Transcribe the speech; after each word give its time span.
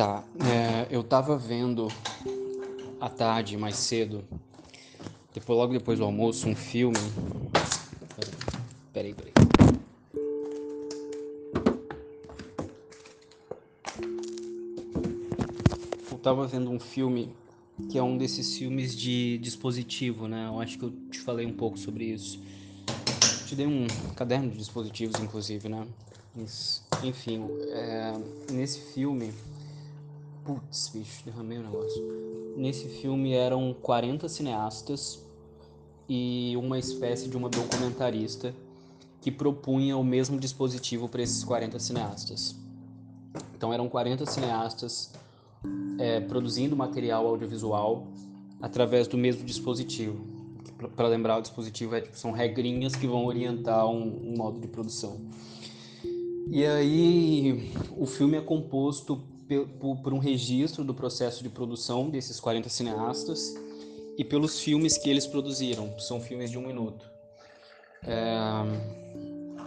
Tá, 0.00 0.24
é, 0.38 0.86
eu 0.90 1.04
tava 1.04 1.36
vendo 1.36 1.86
à 2.98 3.10
tarde, 3.10 3.58
mais 3.58 3.76
cedo, 3.76 4.24
depois, 5.34 5.58
logo 5.58 5.74
depois 5.74 5.98
do 5.98 6.06
almoço, 6.06 6.48
um 6.48 6.56
filme. 6.56 6.96
Peraí, 8.94 9.12
peraí. 9.12 9.34
Eu 16.10 16.18
tava 16.22 16.46
vendo 16.46 16.70
um 16.70 16.80
filme 16.80 17.36
que 17.90 17.98
é 17.98 18.02
um 18.02 18.16
desses 18.16 18.56
filmes 18.56 18.96
de 18.96 19.36
dispositivo, 19.36 20.26
né? 20.26 20.46
Eu 20.46 20.60
acho 20.60 20.78
que 20.78 20.84
eu 20.86 20.92
te 21.10 21.20
falei 21.20 21.44
um 21.44 21.52
pouco 21.52 21.78
sobre 21.78 22.06
isso. 22.06 22.40
te 23.44 23.54
dei 23.54 23.66
um 23.66 23.86
caderno 24.16 24.48
de 24.48 24.56
dispositivos, 24.56 25.20
inclusive, 25.20 25.68
né? 25.68 25.86
Enfim, 27.02 27.46
é, 27.68 28.14
nesse 28.50 28.80
filme. 28.94 29.30
Putz, 30.44 30.88
bicho, 30.88 31.24
derramei 31.24 31.58
o 31.58 31.62
negócio. 31.62 32.02
Nesse 32.56 32.88
filme 32.88 33.32
eram 33.32 33.74
40 33.82 34.28
cineastas 34.28 35.24
e 36.08 36.54
uma 36.56 36.78
espécie 36.78 37.28
de 37.28 37.36
uma 37.36 37.48
documentarista 37.48 38.54
que 39.20 39.30
propunha 39.30 39.96
o 39.96 40.04
mesmo 40.04 40.38
dispositivo 40.38 41.08
para 41.08 41.22
esses 41.22 41.44
40 41.44 41.78
cineastas. 41.78 42.56
Então 43.54 43.72
eram 43.72 43.88
40 43.88 44.24
cineastas 44.26 45.12
é, 45.98 46.20
produzindo 46.20 46.74
material 46.74 47.26
audiovisual 47.26 48.06
através 48.60 49.06
do 49.06 49.18
mesmo 49.18 49.44
dispositivo. 49.44 50.24
Para 50.96 51.08
lembrar, 51.08 51.38
o 51.38 51.42
dispositivo 51.42 51.94
é, 51.94 52.00
tipo, 52.00 52.16
são 52.16 52.32
regrinhas 52.32 52.96
que 52.96 53.06
vão 53.06 53.26
orientar 53.26 53.86
um, 53.86 54.32
um 54.32 54.36
modo 54.36 54.58
de 54.58 54.66
produção. 54.66 55.20
E 56.48 56.64
aí 56.64 57.70
o 57.96 58.06
filme 58.06 58.38
é 58.38 58.40
composto 58.40 59.20
por, 59.58 60.12
um 60.12 60.18
registro 60.18 60.84
do 60.84 60.94
processo 60.94 61.42
de 61.42 61.48
produção 61.48 62.08
desses 62.08 62.38
40 62.38 62.68
cineastas 62.68 63.54
e 64.16 64.24
pelos 64.24 64.60
filmes 64.60 64.96
que 64.96 65.08
eles 65.08 65.26
produziram. 65.26 65.98
São 65.98 66.20
filmes 66.20 66.50
de 66.50 66.58
um 66.58 66.66
minuto. 66.66 67.04
É, 68.02 68.38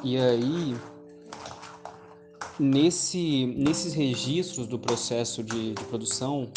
e 0.03 0.17
aí 0.17 0.75
nesse, 2.59 3.45
nesses 3.57 3.93
registros 3.93 4.67
do 4.67 4.77
processo 4.77 5.43
de, 5.43 5.73
de 5.73 5.83
produção, 5.85 6.49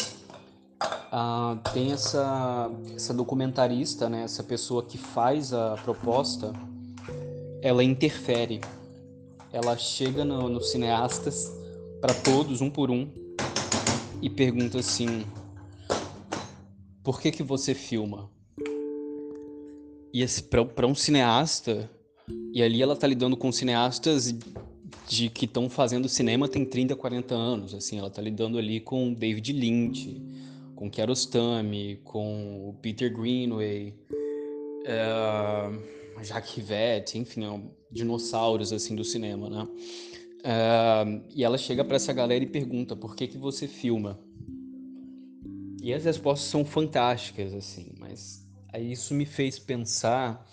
ah, 1.11 1.57
tem 1.73 1.91
essa, 1.91 2.69
essa 2.95 3.13
documentarista, 3.13 4.09
né, 4.09 4.23
essa 4.23 4.43
pessoa 4.43 4.83
que 4.83 4.97
faz 4.97 5.53
a 5.53 5.75
proposta, 5.83 6.53
ela 7.61 7.83
interfere. 7.83 8.61
Ela 9.51 9.77
chega 9.77 10.23
nos 10.25 10.51
no 10.51 10.61
cineastas, 10.61 11.51
para 12.01 12.13
todos, 12.13 12.61
um 12.61 12.69
por 12.69 12.91
um, 12.91 13.07
e 14.21 14.29
pergunta 14.29 14.79
assim: 14.79 15.25
por 17.03 17.21
que, 17.21 17.31
que 17.31 17.43
você 17.43 17.73
filma? 17.73 18.29
E 20.13 20.25
para 20.73 20.87
um 20.87 20.95
cineasta, 20.95 21.89
e 22.53 22.61
ali 22.61 22.81
ela 22.81 22.95
tá 22.95 23.05
lidando 23.05 23.37
com 23.37 23.51
cineastas 23.51 24.35
de 25.07 25.29
que 25.29 25.45
estão 25.45 25.69
fazendo 25.69 26.09
cinema 26.09 26.49
tem 26.49 26.65
30, 26.65 26.95
40 26.95 27.33
anos, 27.33 27.73
assim, 27.73 27.97
ela 27.97 28.09
tá 28.09 28.21
lidando 28.21 28.57
ali 28.57 28.79
com 28.79 29.13
David 29.13 29.53
Lynch, 29.53 30.21
com 30.75 30.89
Kiarostami, 30.89 32.01
com 32.03 32.75
Peter 32.81 33.11
Greenway, 33.15 33.93
uh, 34.83 36.23
Jacques 36.23 36.55
Rivette, 36.55 37.17
enfim, 37.17 37.45
é 37.45 37.61
dinossauros 37.91 38.73
assim 38.73 38.95
do 38.95 39.03
cinema, 39.03 39.49
né? 39.49 39.67
Uh, 40.39 41.23
e 41.35 41.43
ela 41.43 41.57
chega 41.57 41.83
para 41.83 41.95
essa 41.95 42.13
galera 42.13 42.43
e 42.43 42.47
pergunta 42.47 42.95
por 42.95 43.15
que 43.15 43.27
que 43.27 43.37
você 43.37 43.67
filma? 43.67 44.19
E 45.81 45.93
as 45.93 46.05
respostas 46.05 46.49
são 46.49 46.63
fantásticas, 46.65 47.53
assim, 47.53 47.93
mas 47.99 48.45
aí 48.73 48.91
isso 48.91 49.13
me 49.13 49.25
fez 49.25 49.57
pensar 49.57 50.45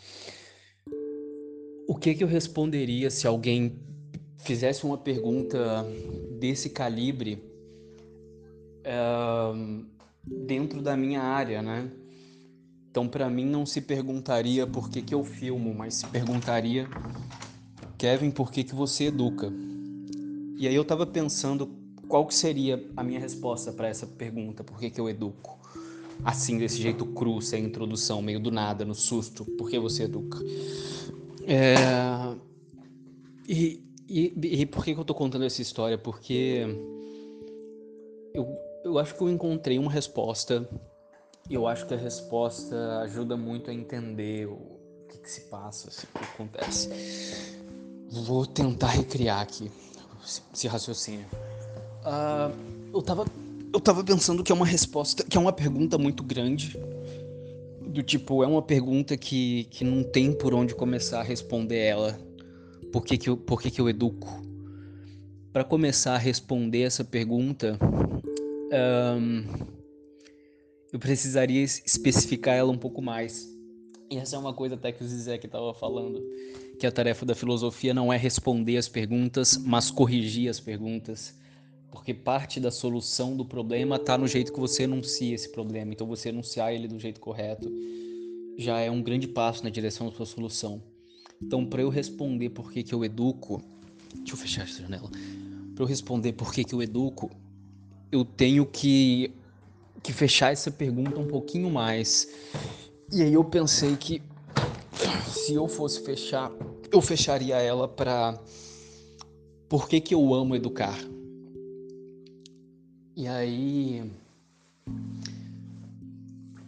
o 1.87 1.94
que 1.94 2.15
que 2.15 2.25
eu 2.25 2.28
responderia 2.28 3.11
se 3.11 3.27
alguém 3.27 3.78
fizesse 4.39 4.84
uma 4.84 4.99
pergunta 4.99 5.84
desse 6.39 6.71
calibre 6.71 7.43
uh, 8.87 9.84
dentro 10.25 10.83
da 10.83 10.97
minha 10.97 11.23
área, 11.23 11.62
né? 11.62 11.91
Então, 12.91 13.09
para 13.09 13.28
mim, 13.28 13.44
não 13.44 13.67
se 13.67 13.81
perguntaria 13.81 14.67
por 14.67 14.89
que, 14.89 15.03
que 15.03 15.15
eu 15.15 15.25
filmo, 15.25 15.75
mas 15.75 15.94
se 15.94 16.06
perguntaria, 16.06 16.89
Kevin, 17.99 18.31
por 18.31 18.53
que, 18.53 18.62
que 18.62 18.75
você 18.75 19.06
educa? 19.06 19.53
E 20.57 20.69
aí 20.69 20.75
eu 20.75 20.83
estava 20.83 21.05
pensando 21.05 21.69
qual 22.09 22.27
que 22.27 22.35
seria 22.35 22.85
a 22.97 23.03
minha 23.03 23.19
resposta 23.19 23.73
para 23.73 23.89
essa 23.89 24.07
pergunta, 24.07 24.63
por 24.63 24.79
que, 24.79 24.91
que 24.91 25.01
eu 25.01 25.09
educo? 25.09 25.59
Assim, 26.25 26.59
desse 26.59 26.81
jeito 26.81 27.05
cru, 27.07 27.41
sem 27.43 27.65
introdução, 27.65 28.23
meio 28.23 28.39
do 28.39 28.51
nada, 28.51 28.85
no 28.85 28.95
susto, 28.95 29.45
por 29.57 29.69
que 29.69 29.79
você 29.79 30.05
educa? 30.05 30.39
É... 31.47 31.75
E, 33.49 33.83
e, 34.09 34.33
e 34.61 34.67
por 34.67 34.85
que, 34.85 34.95
que 34.95 35.01
eu 35.01 35.05
tô 35.05 35.15
contando 35.15 35.45
essa 35.45 35.61
história? 35.61 35.99
Porque 35.99 36.65
eu, 38.33 38.47
eu 38.85 38.99
acho 38.99 39.15
que 39.15 39.23
eu 39.23 39.29
encontrei 39.29 39.79
uma 39.79 39.91
resposta 39.91 40.69
e 41.51 41.55
eu 41.55 41.67
acho 41.67 41.87
que 41.87 41.95
a 41.95 41.99
resposta 41.99 43.01
ajuda 43.01 43.37
muito 43.37 43.71
a 43.71 43.75
entender 43.75 44.47
o 44.47 44.79
que, 45.11 45.19
que 45.19 45.31
se 45.31 45.43
passa, 45.43 45.89
assim, 45.89 46.07
o 46.15 46.19
que 46.19 46.25
acontece. 46.25 47.59
Vou 48.09 48.47
tentar 48.47 48.89
recriar 48.89 49.41
aqui 49.41 49.71
esse 50.53 50.69
raciocínio. 50.69 51.27
Uh, 52.03 52.55
eu, 52.93 53.03
tava, 53.03 53.25
eu 53.73 53.81
tava 53.81 54.03
pensando 54.03 54.43
que 54.43 54.53
é 54.53 54.55
uma 54.55 54.67
resposta, 54.67 55.25
que 55.25 55.37
é 55.37 55.41
uma 55.41 55.53
pergunta 55.53 55.99
muito 55.99 56.23
grande. 56.23 56.79
Do 57.81 58.03
tipo, 58.03 58.43
é 58.43 58.47
uma 58.47 58.62
pergunta 58.62 59.17
que, 59.17 59.65
que 59.71 59.85
não 59.85 60.03
tem 60.03 60.33
por 60.33 60.53
onde 60.53 60.75
começar 60.75 61.21
a 61.21 61.23
responder 61.23 61.79
ela 61.79 62.19
por 62.95 63.05
que, 63.05 63.19
que, 63.19 63.29
eu, 63.29 63.37
por 63.37 63.61
que, 63.61 63.73
que 63.73 63.81
eu 63.81 63.89
educo? 63.89 64.41
Para 65.53 65.65
começar 65.65 66.15
a 66.15 66.19
responder 66.19 66.83
essa 66.83 67.03
pergunta, 67.03 67.77
um, 69.21 69.43
eu 70.93 70.99
precisaria 71.01 71.61
especificar 71.61 72.55
ela 72.55 72.71
um 72.71 72.79
pouco 72.79 73.03
mais. 73.03 73.53
E 74.09 74.17
essa 74.17 74.37
é 74.37 74.39
uma 74.39 74.55
coisa 74.55 74.77
até 74.77 74.93
que 74.93 75.03
o 75.03 75.09
Zizek 75.09 75.45
estava 75.45 75.75
falando, 75.75 76.23
que 76.79 76.87
a 76.87 76.93
tarefa 76.93 77.25
da 77.25 77.35
filosofia 77.35 77.95
não 77.95 78.12
é 78.12 78.17
responder 78.17 78.77
as 78.77 78.89
perguntas, 78.89 79.57
mas 79.57 79.91
corrigir 79.91 80.49
as 80.49 80.61
perguntas. 80.61 81.35
Porque 81.91 82.12
parte 82.12 82.59
da 82.59 82.71
solução 82.71 83.37
do 83.37 83.45
problema 83.45 83.97
está 83.97 84.19
no 84.19 84.27
jeito 84.27 84.53
que 84.53 84.59
você 84.59 84.83
enuncia 84.83 85.35
esse 85.35 85.49
problema. 85.49 85.93
Então 85.93 86.07
você 86.07 86.31
enunciar 86.31 86.73
ele 86.75 86.89
do 86.89 86.99
jeito 86.99 87.21
correto 87.21 87.71
já 88.57 88.81
é 88.81 88.91
um 88.91 89.03
grande 89.03 89.29
passo 89.29 89.62
na 89.65 89.71
direção 89.71 90.09
da 90.09 90.17
sua 90.17 90.27
solução. 90.27 90.83
Então, 91.43 91.65
para 91.65 91.83
eu 91.83 91.89
responder 91.89 92.51
por 92.51 92.73
que, 92.73 92.83
que 92.83 92.95
eu 92.95 93.05
educo, 93.05 93.61
deixa 94.15 94.33
eu 94.33 94.37
fechar 94.37 94.62
essa 94.62 94.83
janela. 94.83 95.11
Para 95.75 95.85
eu 95.85 95.87
responder 95.87 96.33
por 96.33 96.53
que, 96.53 96.65
que 96.65 96.75
eu 96.75 96.83
educo, 96.83 97.31
eu 98.11 98.25
tenho 98.25 98.65
que, 98.65 99.33
que 100.03 100.12
fechar 100.12 100.53
essa 100.53 100.71
pergunta 100.71 101.19
um 101.19 101.27
pouquinho 101.27 101.71
mais. 101.71 102.29
E 103.12 103.23
aí 103.23 103.33
eu 103.33 103.45
pensei 103.45 103.97
que 103.97 104.23
se 105.27 105.55
eu 105.55 105.69
fosse 105.69 106.00
fechar, 106.05 106.50
eu 106.91 107.00
fecharia 107.00 107.56
ela 107.56 107.88
para 107.88 108.38
por 109.69 109.88
que, 109.88 110.00
que 110.00 110.15
eu 110.15 110.34
amo 110.34 110.55
educar. 110.55 110.99
E 113.16 113.27
aí. 113.27 114.03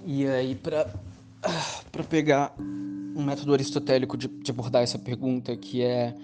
E 0.05 0.27
aí, 0.27 0.55
para 0.55 0.93
para 1.93 2.05
pegar 2.05 2.55
um 2.59 3.25
método 3.25 3.55
aristotélico 3.55 4.17
de, 4.17 4.29
de, 4.29 4.51
abordar 4.51 4.83
essa 4.83 4.99
pergunta, 4.99 5.57
que 5.57 5.83
é 5.83 6.15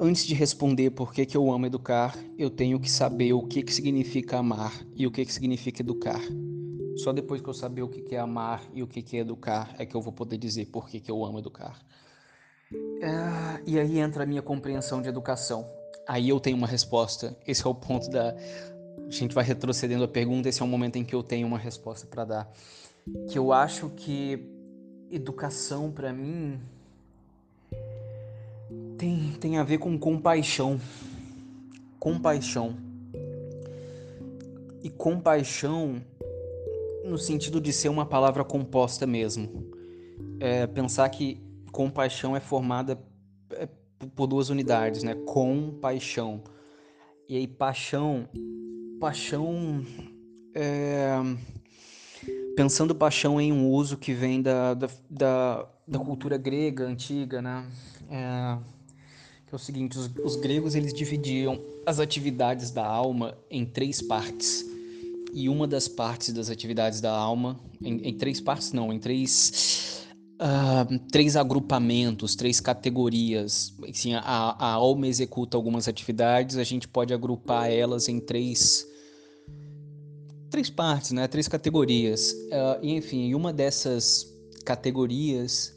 antes 0.00 0.26
de 0.26 0.34
responder 0.34 0.90
por 0.90 1.12
que, 1.12 1.24
que 1.24 1.36
eu 1.36 1.52
amo 1.52 1.66
educar, 1.66 2.16
eu 2.36 2.50
tenho 2.50 2.78
que 2.78 2.90
saber 2.90 3.32
o 3.32 3.42
que, 3.42 3.62
que 3.62 3.72
significa 3.72 4.38
amar 4.38 4.72
e 4.94 5.06
o 5.06 5.10
que, 5.10 5.24
que 5.24 5.32
significa 5.32 5.82
educar. 5.82 6.20
Só 6.96 7.12
depois 7.12 7.40
que 7.40 7.48
eu 7.48 7.54
saber 7.54 7.82
o 7.82 7.88
que, 7.88 8.14
é 8.14 8.18
amar 8.18 8.62
e 8.72 8.82
o 8.82 8.86
que, 8.86 9.16
é 9.16 9.20
educar 9.20 9.74
é 9.78 9.84
que 9.84 9.94
eu 9.94 10.00
vou 10.00 10.12
poder 10.12 10.38
dizer 10.38 10.66
por 10.66 10.88
que, 10.88 11.02
eu 11.10 11.24
amo 11.24 11.38
educar. 11.38 11.80
É, 13.00 13.62
e 13.66 13.78
aí 13.78 13.98
entra 13.98 14.22
a 14.22 14.26
minha 14.26 14.42
compreensão 14.42 15.02
de 15.02 15.08
educação. 15.08 15.68
Aí 16.06 16.28
eu 16.28 16.38
tenho 16.38 16.56
uma 16.56 16.66
resposta. 16.66 17.36
Esse 17.46 17.66
é 17.66 17.68
o 17.68 17.74
ponto 17.74 18.08
da. 18.10 18.34
A 19.06 19.10
gente 19.10 19.34
vai 19.34 19.44
retrocedendo 19.44 20.04
a 20.04 20.08
pergunta, 20.08 20.48
esse 20.48 20.62
é 20.62 20.64
o 20.64 20.68
momento 20.68 20.96
em 20.96 21.04
que 21.04 21.14
eu 21.14 21.22
tenho 21.22 21.46
uma 21.46 21.58
resposta 21.58 22.06
para 22.06 22.24
dar. 22.24 22.52
Que 23.28 23.38
eu 23.38 23.52
acho 23.52 23.90
que 23.90 24.38
educação 25.10 25.90
para 25.90 26.12
mim 26.12 26.60
tem, 28.96 29.32
tem 29.40 29.58
a 29.58 29.64
ver 29.64 29.78
com 29.78 29.98
compaixão. 29.98 30.80
Compaixão. 31.98 32.76
E 34.82 34.90
compaixão 34.90 36.02
no 37.04 37.18
sentido 37.18 37.60
de 37.60 37.72
ser 37.72 37.90
uma 37.90 38.06
palavra 38.06 38.42
composta 38.42 39.06
mesmo. 39.06 39.70
É, 40.40 40.66
pensar 40.66 41.08
que 41.10 41.40
compaixão 41.70 42.34
é 42.34 42.40
formada 42.40 42.98
é, 43.50 43.68
por 44.14 44.26
duas 44.26 44.48
unidades, 44.48 45.02
né? 45.02 45.14
Compaixão. 45.14 46.42
E 47.28 47.36
aí 47.36 47.46
paixão 47.46 48.28
paixão 49.00 49.84
é... 50.54 51.16
pensando 52.56 52.94
paixão 52.94 53.40
em 53.40 53.52
um 53.52 53.68
uso 53.68 53.96
que 53.98 54.14
vem 54.14 54.40
da, 54.40 54.72
da, 54.72 54.88
da, 55.10 55.68
da 55.86 55.98
cultura 55.98 56.38
grega 56.38 56.84
antiga, 56.86 57.42
né? 57.42 57.66
É... 58.08 58.58
Que 59.46 59.54
é 59.54 59.56
o 59.56 59.58
seguinte, 59.58 59.98
os, 59.98 60.10
os 60.24 60.36
gregos 60.36 60.74
eles 60.74 60.94
dividiam 60.94 61.60
as 61.84 62.00
atividades 62.00 62.70
da 62.70 62.86
alma 62.86 63.36
em 63.50 63.66
três 63.66 64.00
partes 64.00 64.73
e 65.34 65.48
uma 65.48 65.66
das 65.66 65.88
partes 65.88 66.32
das 66.32 66.48
atividades 66.48 67.00
da 67.00 67.12
alma 67.12 67.58
em, 67.82 68.08
em 68.08 68.16
três 68.16 68.40
partes 68.40 68.72
não, 68.72 68.92
em 68.92 69.00
três 69.00 70.06
uh, 70.34 70.98
três 71.10 71.34
agrupamentos, 71.34 72.36
três 72.36 72.60
categorias. 72.60 73.74
Assim, 73.88 74.14
a, 74.14 74.20
a 74.22 74.72
alma 74.72 75.08
executa 75.08 75.56
algumas 75.56 75.88
atividades, 75.88 76.56
a 76.56 76.62
gente 76.62 76.86
pode 76.86 77.12
agrupar 77.12 77.68
elas 77.68 78.08
em 78.08 78.20
três 78.20 78.86
três 80.50 80.70
partes, 80.70 81.10
né? 81.10 81.26
Três 81.26 81.48
categorias. 81.48 82.30
Uh, 82.32 82.78
e 82.80 82.94
enfim, 82.94 83.34
uma 83.34 83.52
dessas 83.52 84.32
categorias, 84.64 85.74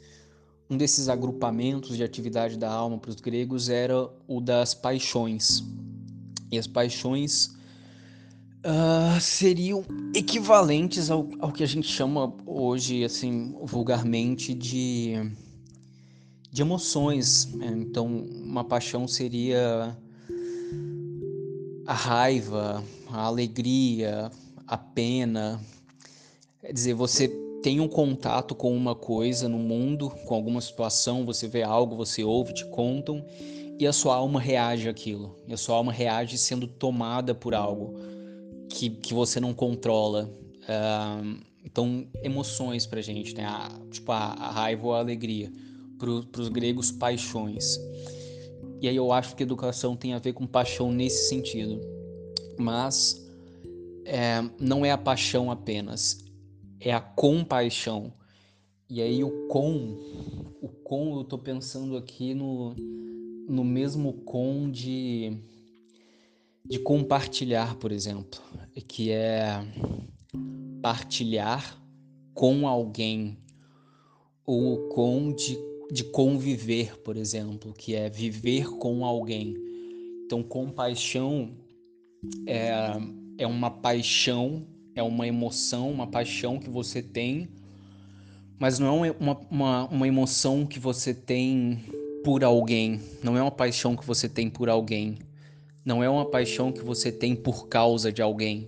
um 0.69 0.77
desses 0.77 1.09
agrupamentos 1.09 1.97
de 1.97 2.03
atividade 2.03 2.57
da 2.57 2.71
alma 2.71 2.99
para 2.99 3.09
os 3.09 3.15
gregos 3.15 3.69
era 3.69 4.07
o 4.27 4.39
das 4.39 4.75
paixões. 4.75 5.63
E 6.51 6.59
as 6.59 6.67
paixões 6.67 7.56
uh, 8.67 9.19
seriam 9.21 9.85
equivalentes 10.13 11.09
ao, 11.09 11.27
ao 11.39 11.51
que 11.51 11.63
a 11.63 11.67
gente 11.67 11.87
chama 11.87 12.33
hoje, 12.45 13.03
assim, 13.03 13.55
vulgarmente 13.63 14.53
de, 14.53 15.13
de 16.51 16.61
emoções. 16.61 17.45
Né? 17.53 17.73
Então, 17.77 18.07
uma 18.07 18.63
paixão 18.63 19.07
seria 19.07 19.97
a 21.85 21.93
raiva, 21.93 22.83
a 23.09 23.21
alegria, 23.23 24.29
a 24.67 24.77
pena. 24.77 25.61
Quer 26.59 26.73
dizer, 26.73 26.93
você 26.93 27.29
tem 27.63 27.79
um 27.79 27.87
contato 27.87 28.53
com 28.53 28.75
uma 28.75 28.93
coisa 28.93 29.47
no 29.47 29.57
mundo, 29.57 30.09
com 30.25 30.35
alguma 30.35 30.59
situação, 30.59 31.25
você 31.25 31.47
vê 31.47 31.63
algo, 31.63 31.95
você 31.95 32.23
ouve, 32.23 32.53
te 32.53 32.65
contam, 32.65 33.25
e 33.79 33.87
a 33.87 33.93
sua 33.93 34.15
alma 34.15 34.39
reage 34.39 34.89
àquilo. 34.89 35.35
E 35.47 35.53
a 35.53 35.57
sua 35.57 35.77
alma 35.77 35.91
reage 35.91 36.37
sendo 36.37 36.67
tomada 36.67 37.33
por 37.33 37.55
algo 37.55 38.16
que, 38.69 38.89
que 38.89 39.13
você 39.13 39.39
não 39.39 39.53
controla. 39.53 40.29
Uh, 40.63 41.39
então, 41.63 42.07
emoções 42.21 42.85
pra 42.85 43.01
gente, 43.01 43.35
né? 43.35 43.45
A, 43.45 43.69
tipo, 43.91 44.11
a, 44.11 44.33
a, 44.33 44.51
raiva 44.51 44.87
ou 44.87 44.93
a 44.93 44.99
alegria. 44.99 45.51
Pro, 45.97 46.23
pros 46.27 46.47
gregos, 46.49 46.91
paixões. 46.91 47.79
E 48.81 48.87
aí 48.87 48.95
eu 48.95 49.11
acho 49.11 49.35
que 49.35 49.43
educação 49.43 49.95
tem 49.95 50.13
a 50.13 50.19
ver 50.19 50.33
com 50.33 50.45
paixão 50.45 50.91
nesse 50.91 51.29
sentido. 51.29 51.81
Mas 52.57 53.27
é, 54.07 54.41
não 54.59 54.85
é 54.85 54.91
a 54.91 54.97
paixão 54.97 55.51
apenas, 55.51 56.23
é 56.79 56.93
a 56.93 57.01
compaixão. 57.01 58.13
E 58.89 59.01
aí 59.01 59.21
o 59.23 59.47
com, 59.47 59.97
o 60.61 60.69
com 60.69 61.17
eu 61.17 61.23
tô 61.25 61.37
pensando 61.37 61.97
aqui 61.97 62.33
no, 62.33 62.73
no 63.49 63.65
mesmo 63.65 64.13
com 64.13 64.71
de 64.71 65.37
de 66.67 66.79
compartilhar, 66.79 67.75
por 67.75 67.91
exemplo, 67.91 68.41
que 68.87 69.11
é 69.11 69.63
partilhar 70.81 71.81
com 72.33 72.67
alguém 72.67 73.37
ou 74.45 74.89
com 74.89 75.31
de, 75.31 75.57
de 75.91 76.03
conviver, 76.03 76.97
por 76.99 77.15
exemplo, 77.15 77.73
que 77.73 77.95
é 77.95 78.09
viver 78.09 78.69
com 78.77 79.05
alguém. 79.05 79.55
Então, 80.25 80.43
compaixão 80.43 81.51
é, 82.45 82.69
é 83.37 83.47
uma 83.47 83.71
paixão, 83.71 84.67
é 84.93 85.01
uma 85.01 85.25
emoção, 85.25 85.89
uma 85.89 86.07
paixão 86.07 86.59
que 86.59 86.69
você 86.69 87.01
tem, 87.01 87.49
mas 88.59 88.77
não 88.77 89.05
é 89.05 89.11
uma, 89.17 89.39
uma, 89.49 89.85
uma 89.85 90.07
emoção 90.07 90.65
que 90.65 90.79
você 90.79 91.13
tem 91.13 91.79
por 92.25 92.43
alguém, 92.43 92.99
não 93.23 93.37
é 93.37 93.41
uma 93.41 93.51
paixão 93.51 93.95
que 93.95 94.05
você 94.05 94.27
tem 94.27 94.49
por 94.49 94.67
alguém 94.67 95.17
não 95.87 96.03
é 96.03 96.09
uma 96.09 96.29
paixão 96.29 96.69
que 96.69 96.83
você 96.83 97.13
tem 97.13 97.33
por 97.33 97.69
causa 97.69 98.11
de 98.11 98.21
alguém, 98.21 98.67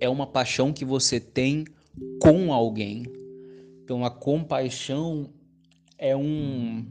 é 0.00 0.08
uma 0.08 0.26
paixão 0.26 0.72
que 0.72 0.86
você 0.86 1.20
tem 1.20 1.66
com 2.18 2.50
alguém. 2.50 3.04
Então 3.84 4.06
a 4.06 4.10
compaixão 4.10 5.28
é 5.98 6.16
um 6.16 6.86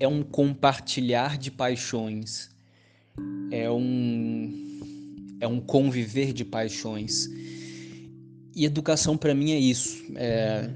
é 0.00 0.08
um 0.08 0.22
compartilhar 0.22 1.36
de 1.36 1.50
paixões, 1.50 2.48
é 3.50 3.70
um 3.70 4.50
é 5.40 5.46
um 5.46 5.60
conviver 5.60 6.32
de 6.32 6.46
paixões. 6.46 7.28
E 8.54 8.64
educação 8.64 9.14
para 9.18 9.34
mim 9.34 9.50
é 9.50 9.58
isso. 9.58 10.02
É, 10.14 10.70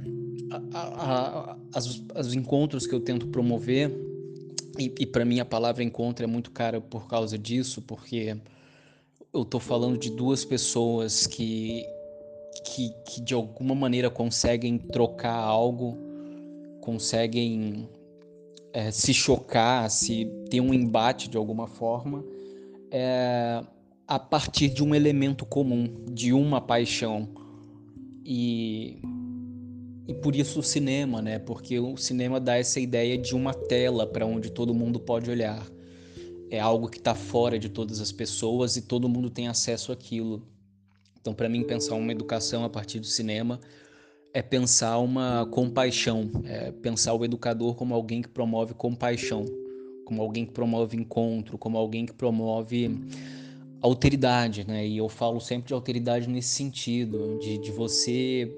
a, 0.51 0.79
a, 0.79 1.53
a, 1.53 1.57
as, 1.75 2.03
os 2.15 2.35
encontros 2.35 2.87
que 2.87 2.95
eu 2.95 3.01
tento 3.01 3.29
promover 3.29 4.10
e, 4.81 4.95
e 5.01 5.07
para 5.07 5.25
mim 5.27 5.41
a 5.41 5.45
palavra 5.45 5.85
encontro 5.85 6.25
é 6.25 6.27
muito 6.27 6.51
cara 6.51 6.81
por 6.81 7.07
causa 7.07 7.37
disso, 7.37 7.83
porque 7.83 8.35
eu 9.33 9.45
tô 9.45 9.61
falando 9.61 9.99
de 9.99 10.11
duas 10.11 10.43
pessoas 10.43 11.27
que, 11.27 11.85
que, 12.65 12.91
que 13.05 13.21
de 13.21 13.35
alguma 13.35 13.75
maneira 13.75 14.09
conseguem 14.09 14.79
trocar 14.79 15.35
algo, 15.35 15.99
conseguem 16.81 17.87
é, 18.73 18.91
se 18.91 19.13
chocar, 19.13 19.91
se 19.91 20.25
ter 20.49 20.61
um 20.61 20.73
embate 20.73 21.29
de 21.29 21.37
alguma 21.37 21.67
forma, 21.67 22.25
é, 22.91 23.63
a 24.09 24.19
partir 24.19 24.69
de 24.71 24.83
um 24.83 24.95
elemento 24.95 25.45
comum, 25.45 26.07
de 26.11 26.33
uma 26.33 26.61
paixão. 26.61 27.29
E 28.25 28.99
e 30.11 30.15
por 30.15 30.35
isso 30.35 30.59
o 30.59 30.63
cinema, 30.63 31.23
né? 31.23 31.39
Porque 31.39 31.79
o 31.79 31.97
cinema 31.97 32.41
dá 32.41 32.57
essa 32.57 32.81
ideia 32.81 33.17
de 33.17 33.33
uma 33.33 33.55
tela 33.55 34.05
para 34.05 34.27
onde 34.27 34.51
todo 34.51 34.75
mundo 34.75 34.99
pode 34.99 35.31
olhar. 35.31 35.65
É 36.51 36.59
algo 36.59 36.89
que 36.89 36.99
está 36.99 37.15
fora 37.15 37.61
de 37.61 37.69
todas 37.69 38.01
as 38.01 38.11
pessoas 38.11 38.77
e 38.77 38.83
todo 38.83 39.09
mundo 39.09 39.31
tem 39.31 39.47
acesso 39.47 39.93
àquilo. 39.93 40.43
Então, 41.21 41.33
para 41.33 41.49
mim, 41.49 41.63
pensar 41.63 41.95
uma 41.95 42.11
educação 42.11 42.65
a 42.65 42.69
partir 42.69 42.99
do 42.99 43.07
cinema 43.07 43.61
é 44.35 44.43
pensar 44.43 44.99
uma 44.99 45.47
compaixão, 45.47 46.29
é 46.43 46.73
pensar 46.73 47.15
o 47.15 47.25
educador 47.25 47.77
como 47.77 47.95
alguém 47.95 48.21
que 48.21 48.29
promove 48.29 48.75
compaixão, 48.75 49.45
como 50.05 50.21
alguém 50.21 50.45
que 50.45 50.51
promove 50.51 50.97
encontro, 50.97 51.57
como 51.57 51.79
alguém 51.79 52.05
que 52.05 52.13
promove 52.13 52.91
alteridade, 53.81 54.67
né? 54.67 54.85
E 54.85 54.97
eu 54.97 55.09
falo 55.09 55.39
sempre 55.39 55.69
de 55.69 55.75
alteridade 55.75 56.29
nesse 56.29 56.49
sentido, 56.49 57.39
de, 57.39 57.59
de 57.59 57.71
você 57.71 58.53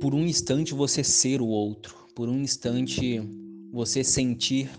por 0.00 0.14
um 0.14 0.24
instante 0.24 0.74
você 0.74 1.04
ser 1.04 1.40
o 1.40 1.46
outro, 1.46 1.94
por 2.14 2.28
um 2.28 2.40
instante 2.40 3.20
você 3.72 4.02
sentir 4.02 4.70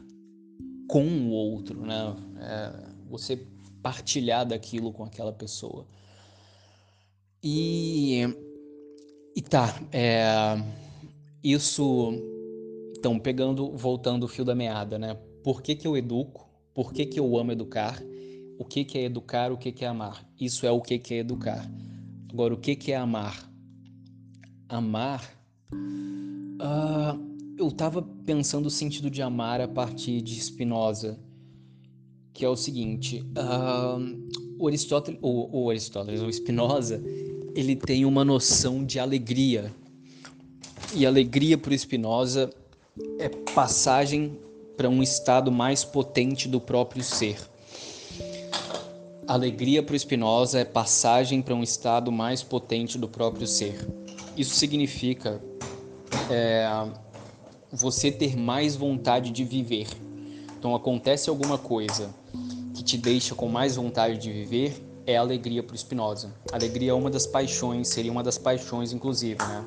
com 0.88 1.06
o 1.06 1.30
outro, 1.30 1.86
né? 1.86 2.16
É, 2.40 2.92
você 3.10 3.40
partilhar 3.82 4.46
daquilo 4.46 4.92
com 4.92 5.04
aquela 5.04 5.32
pessoa. 5.32 5.88
E, 7.44 8.22
e 9.36 9.42
tá, 9.42 9.80
é, 9.92 10.62
isso. 11.44 12.14
Então, 12.98 13.18
pegando, 13.18 13.72
voltando 13.72 14.24
o 14.24 14.28
fio 14.28 14.46
da 14.46 14.54
meada, 14.54 15.00
né? 15.00 15.16
Por 15.44 15.62
que, 15.62 15.76
que 15.76 15.88
eu 15.88 15.98
educo? 15.98 16.48
Por 16.74 16.94
que, 16.94 17.06
que 17.06 17.20
eu 17.20 17.38
amo 17.38 17.52
educar? 17.52 18.02
O 18.60 18.66
que, 18.66 18.86
que 18.86 18.98
é 18.98 19.04
educar? 19.06 19.52
O 19.52 19.58
que, 19.58 19.72
que 19.72 19.84
é 19.84 19.88
amar? 19.88 20.30
Isso 20.40 20.66
é 20.68 20.72
o 20.72 20.82
que, 20.82 21.00
que 21.00 21.16
é 21.16 21.18
educar. 21.18 21.68
Agora, 22.32 22.54
o 22.54 22.58
que, 22.58 22.94
é 22.94 22.96
amar? 22.96 23.52
Amar. 24.70 25.22
Uh, 25.74 27.20
eu 27.58 27.68
estava 27.68 28.02
pensando 28.26 28.68
o 28.68 28.70
sentido 28.70 29.10
de 29.10 29.22
amar 29.22 29.60
a 29.60 29.68
partir 29.68 30.22
de 30.22 30.40
Spinoza, 30.40 31.20
que 32.34 32.46
é 32.46 32.50
o 32.50 32.56
seguinte: 32.56 33.22
uh, 33.22 34.30
o 34.58 34.66
Aristóteles, 34.66 35.20
o, 35.22 35.64
o 35.64 35.70
Aristóteles, 35.70 36.22
Spinoza, 36.38 37.04
ele 37.54 37.76
tem 37.76 38.06
uma 38.06 38.24
noção 38.24 38.86
de 38.86 38.98
alegria. 38.98 39.74
E 40.96 41.06
alegria 41.06 41.58
para 41.58 41.78
Spinoza 41.78 42.50
é 43.20 43.28
passagem 43.28 44.40
para 44.78 44.88
um 44.88 45.04
estado 45.04 45.52
mais 45.52 45.84
potente 45.84 46.48
do 46.48 46.62
próprio 46.62 47.04
ser. 47.04 47.51
Alegria 49.28 49.84
para 49.84 49.94
o 49.94 50.00
Spinoza 50.00 50.60
é 50.60 50.66
passagem 50.66 51.42
para 51.42 51.54
um 51.54 51.62
estado 51.62 52.12
mais 52.12 52.42
potente 52.42 52.98
do 52.98 53.08
próprio 53.08 53.46
ser. 53.46 53.88
Isso 54.36 54.56
significa 54.56 55.42
é, 56.30 56.68
você 57.72 58.12
ter 58.12 58.36
mais 58.36 58.76
vontade 58.76 59.32
de 59.32 59.44
viver. 59.44 59.88
Então, 60.58 60.76
acontece 60.76 61.30
alguma 61.30 61.58
coisa 61.58 62.14
que 62.74 62.84
te 62.84 62.98
deixa 62.98 63.36
com 63.36 63.48
mais 63.48 63.76
vontade 63.76 64.18
de 64.18 64.32
viver, 64.32 64.82
é 65.06 65.18
alegria 65.18 65.64
para 65.64 65.74
o 65.74 65.78
Spinoza. 65.78 66.34
Alegria 66.52 66.92
é 66.92 66.94
uma 66.94 67.10
das 67.10 67.26
paixões, 67.26 67.88
seria 67.88 68.12
uma 68.12 68.24
das 68.24 68.38
paixões, 68.38 68.92
inclusive, 68.92 69.40
né? 69.40 69.66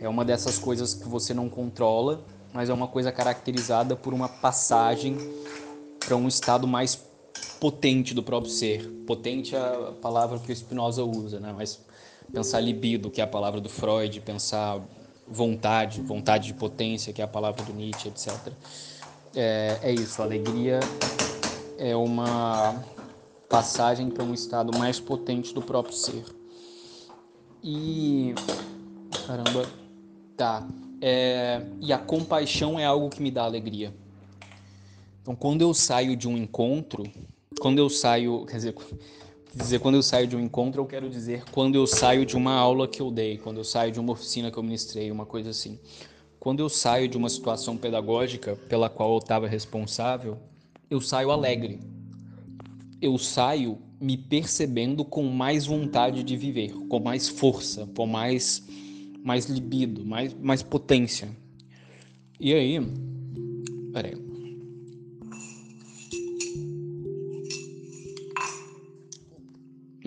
É 0.00 0.08
uma 0.08 0.24
dessas 0.24 0.58
coisas 0.58 0.94
que 0.94 1.08
você 1.08 1.32
não 1.32 1.48
controla, 1.48 2.24
mas 2.52 2.68
é 2.68 2.74
uma 2.74 2.88
coisa 2.88 3.12
caracterizada 3.12 3.94
por 3.94 4.12
uma 4.12 4.28
passagem 4.28 5.16
para 6.00 6.16
um 6.16 6.26
estado 6.26 6.66
mais 6.66 6.96
potente 7.60 8.14
do 8.14 8.22
próprio 8.22 8.52
ser. 8.52 8.88
Potente 9.06 9.54
é 9.54 9.58
a 9.58 9.92
palavra 10.00 10.38
que 10.38 10.52
o 10.52 10.56
Spinoza 10.56 11.04
usa, 11.04 11.40
né? 11.40 11.54
Mas 11.56 11.80
pensar 12.32 12.60
libido, 12.60 13.10
que 13.10 13.20
é 13.20 13.24
a 13.24 13.26
palavra 13.26 13.60
do 13.60 13.68
Freud, 13.68 14.20
pensar 14.20 14.80
vontade, 15.26 16.00
vontade 16.00 16.46
de 16.46 16.54
potência, 16.54 17.12
que 17.12 17.20
é 17.20 17.24
a 17.24 17.28
palavra 17.28 17.64
do 17.64 17.72
Nietzsche, 17.72 18.08
etc. 18.08 18.52
É, 19.34 19.78
é 19.82 19.92
isso, 19.92 20.20
alegria 20.20 20.80
é 21.82 21.96
uma 21.96 22.80
passagem 23.48 24.08
para 24.08 24.22
um 24.22 24.32
estado 24.32 24.76
mais 24.78 25.00
potente 25.00 25.52
do 25.52 25.60
próprio 25.60 25.94
ser. 25.94 26.24
E. 27.60 28.34
Caramba. 29.26 29.66
Tá. 30.36 30.66
É, 31.00 31.60
e 31.80 31.92
a 31.92 31.98
compaixão 31.98 32.78
é 32.78 32.84
algo 32.84 33.10
que 33.10 33.20
me 33.20 33.32
dá 33.32 33.42
alegria. 33.42 33.92
Então, 35.22 35.36
quando 35.36 35.62
eu 35.62 35.72
saio 35.72 36.16
de 36.16 36.26
um 36.26 36.36
encontro, 36.36 37.04
quando 37.60 37.78
eu 37.78 37.88
saio, 37.88 38.44
quer 38.44 38.56
dizer, 38.56 38.74
dizer 39.54 39.78
quando 39.78 39.94
eu 39.94 40.02
saio 40.02 40.26
de 40.26 40.34
um 40.34 40.40
encontro, 40.40 40.82
eu 40.82 40.86
quero 40.86 41.08
dizer 41.08 41.44
quando 41.52 41.76
eu 41.76 41.86
saio 41.86 42.26
de 42.26 42.36
uma 42.36 42.54
aula 42.54 42.88
que 42.88 43.00
eu 43.00 43.08
dei, 43.08 43.38
quando 43.38 43.58
eu 43.58 43.64
saio 43.64 43.92
de 43.92 44.00
uma 44.00 44.12
oficina 44.12 44.50
que 44.50 44.58
eu 44.58 44.62
ministrei, 44.64 45.12
uma 45.12 45.24
coisa 45.24 45.50
assim. 45.50 45.78
Quando 46.40 46.58
eu 46.58 46.68
saio 46.68 47.06
de 47.06 47.16
uma 47.16 47.28
situação 47.28 47.76
pedagógica 47.76 48.56
pela 48.68 48.90
qual 48.90 49.12
eu 49.12 49.18
estava 49.18 49.46
responsável, 49.46 50.38
eu 50.90 51.00
saio 51.00 51.30
alegre. 51.30 51.78
Eu 53.00 53.16
saio 53.16 53.78
me 54.00 54.16
percebendo 54.16 55.04
com 55.04 55.22
mais 55.22 55.66
vontade 55.66 56.24
de 56.24 56.36
viver, 56.36 56.72
com 56.88 56.98
mais 56.98 57.28
força, 57.28 57.88
com 57.96 58.08
mais 58.08 58.66
mais 59.24 59.46
libido, 59.46 60.04
mais 60.04 60.34
mais 60.34 60.64
potência. 60.64 61.28
E 62.40 62.52
aí, 62.52 62.80
peraí. 63.92 64.31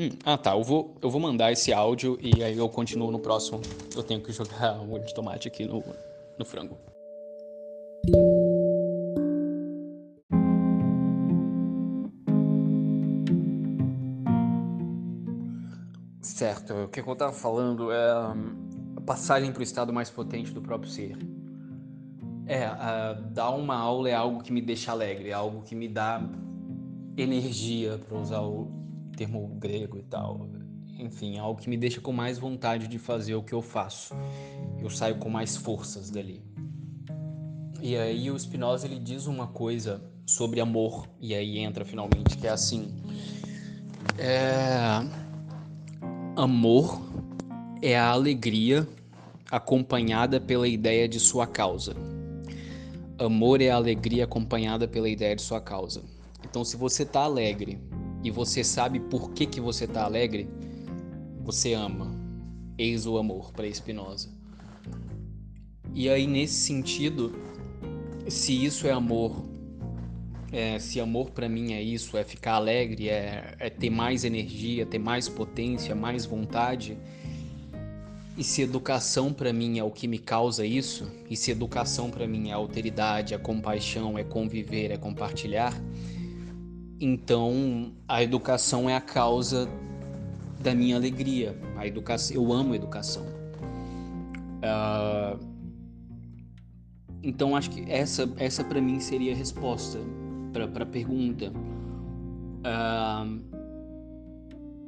Hum, 0.05 0.09
ah 0.23 0.37
tá, 0.37 0.51
eu 0.51 0.63
vou, 0.63 0.95
eu 1.01 1.09
vou 1.09 1.19
mandar 1.19 1.51
esse 1.51 1.73
áudio 1.73 2.17
e 2.21 2.43
aí 2.43 2.55
eu 2.55 2.69
continuo 2.69 3.09
no 3.09 3.19
próximo. 3.19 3.59
Eu 3.95 4.03
tenho 4.03 4.21
que 4.21 4.31
jogar 4.31 4.79
um 4.79 4.85
molho 4.87 5.03
de 5.03 5.13
tomate 5.13 5.47
aqui 5.47 5.65
no, 5.65 5.83
no 6.37 6.45
frango. 6.45 6.77
Certo, 16.21 16.73
o 16.83 16.87
que 16.89 16.99
eu 16.99 17.13
estava 17.13 17.31
falando 17.31 17.91
é 17.91 18.11
a 18.11 19.01
passagem 19.05 19.51
para 19.51 19.61
o 19.61 19.63
estado 19.63 19.91
mais 19.91 20.11
potente 20.11 20.53
do 20.53 20.61
próprio 20.61 20.91
ser. 20.91 21.17
É, 22.45 22.67
dar 23.31 23.49
uma 23.51 23.75
aula 23.75 24.09
é 24.09 24.13
algo 24.13 24.43
que 24.43 24.53
me 24.53 24.61
deixa 24.61 24.91
alegre, 24.91 25.29
é 25.29 25.33
algo 25.33 25.63
que 25.63 25.73
me 25.73 25.87
dá 25.87 26.21
energia, 27.17 27.97
para 27.97 28.17
usar 28.19 28.41
o 28.41 28.84
termo 29.15 29.47
grego 29.59 29.97
e 29.97 30.03
tal. 30.03 30.49
Enfim, 30.97 31.35
é 31.37 31.39
algo 31.39 31.59
que 31.59 31.69
me 31.69 31.77
deixa 31.77 31.99
com 31.99 32.11
mais 32.11 32.37
vontade 32.37 32.87
de 32.87 32.97
fazer 32.97 33.35
o 33.35 33.43
que 33.43 33.53
eu 33.53 33.61
faço. 33.61 34.13
Eu 34.79 34.89
saio 34.89 35.17
com 35.17 35.29
mais 35.29 35.57
forças 35.57 36.09
dali. 36.09 36.41
E 37.81 37.95
aí 37.97 38.31
o 38.31 38.39
Spinoza 38.39 38.87
ele 38.87 38.99
diz 38.99 39.27
uma 39.27 39.47
coisa 39.47 40.01
sobre 40.25 40.59
amor, 40.59 41.07
e 41.19 41.35
aí 41.35 41.59
entra 41.59 41.85
finalmente, 41.85 42.37
que 42.37 42.47
é 42.47 42.49
assim. 42.49 42.95
É 44.17 45.01
Amor 46.35 47.01
é 47.81 47.97
a 47.97 48.09
alegria 48.09 48.85
acompanhada 49.49 50.41
pela 50.41 50.67
ideia 50.67 51.07
de 51.07 51.17
sua 51.17 51.47
causa. 51.47 51.95
Amor 53.17 53.61
é 53.61 53.69
a 53.69 53.75
alegria 53.77 54.25
acompanhada 54.25 54.85
pela 54.85 55.07
ideia 55.07 55.33
de 55.33 55.41
sua 55.41 55.61
causa. 55.61 56.03
Então, 56.43 56.65
se 56.65 56.75
você 56.75 57.03
está 57.03 57.21
alegre 57.21 57.79
e 58.25 58.31
você 58.31 58.63
sabe 58.63 58.99
por 58.99 59.33
que, 59.33 59.45
que 59.45 59.61
você 59.61 59.85
está 59.85 60.03
alegre, 60.03 60.49
você 61.43 61.73
ama. 61.73 62.11
Eis 62.75 63.05
o 63.05 63.19
amor 63.19 63.53
para 63.53 63.71
Spinoza. 63.71 64.29
E 65.93 66.09
aí, 66.09 66.25
nesse 66.25 66.55
sentido, 66.55 67.35
se 68.27 68.65
isso 68.65 68.87
é 68.87 68.91
amor 68.91 69.45
é, 70.51 70.79
se 70.79 70.99
amor 70.99 71.29
para 71.29 71.47
mim 71.47 71.73
é 71.73 71.81
isso, 71.81 72.17
é 72.17 72.23
ficar 72.23 72.53
alegre, 72.53 73.09
é, 73.09 73.55
é 73.59 73.69
ter 73.69 73.91
mais 73.91 74.23
energia, 74.23 74.85
ter 74.87 74.99
mais 74.99 75.29
potência, 75.29 75.93
mais 75.93 76.25
vontade. 76.25 76.97
E 78.35 78.43
se 78.43 78.63
educação 78.63 79.31
para 79.31 79.53
mim 79.53 79.77
é 79.77 79.83
o 79.83 79.91
que 79.91 80.07
me 80.07 80.17
causa 80.17 80.65
isso, 80.65 81.11
e 81.29 81.35
se 81.35 81.51
educação 81.51 82.09
para 82.09 82.25
mim 82.25 82.49
é 82.49 82.53
alteridade, 82.53 83.35
é 83.35 83.37
compaixão, 83.37 84.17
é 84.17 84.23
conviver, 84.23 84.91
é 84.91 84.97
compartilhar, 84.97 85.79
então 86.99 87.93
a 88.07 88.23
educação 88.23 88.89
é 88.89 88.95
a 88.95 89.01
causa 89.01 89.67
da 90.61 90.73
minha 90.73 90.95
alegria. 90.95 91.55
A 91.75 91.85
educação, 91.85 92.35
eu 92.35 92.53
amo 92.53 92.73
a 92.73 92.75
educação. 92.75 93.25
Uh, 94.65 95.39
então 97.21 97.55
acho 97.55 97.69
que 97.71 97.89
essa, 97.91 98.31
essa 98.37 98.63
para 98.63 98.81
mim 98.81 98.99
seria 98.99 99.33
a 99.33 99.35
resposta 99.35 99.99
para 100.53 100.83
a 100.83 100.85
pergunta: 100.85 101.51
uh, 102.65 103.39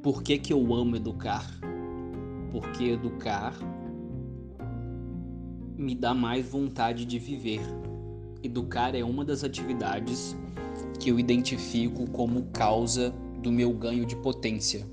por 0.02 0.22
que, 0.22 0.38
que 0.38 0.52
eu 0.52 0.74
amo 0.74 0.96
educar? 0.96 1.46
Porque 2.50 2.84
educar 2.84 3.54
me 5.76 5.94
dá 5.94 6.14
mais 6.14 6.48
vontade 6.48 7.04
de 7.04 7.18
viver. 7.18 7.60
Educar 8.42 8.94
é 8.94 9.04
uma 9.04 9.24
das 9.24 9.44
atividades 9.44 10.36
que 10.98 11.10
eu 11.10 11.18
identifico 11.18 12.08
como 12.10 12.44
causa 12.46 13.14
do 13.40 13.52
meu 13.52 13.72
ganho 13.72 14.04
de 14.04 14.16
potência. 14.16 14.86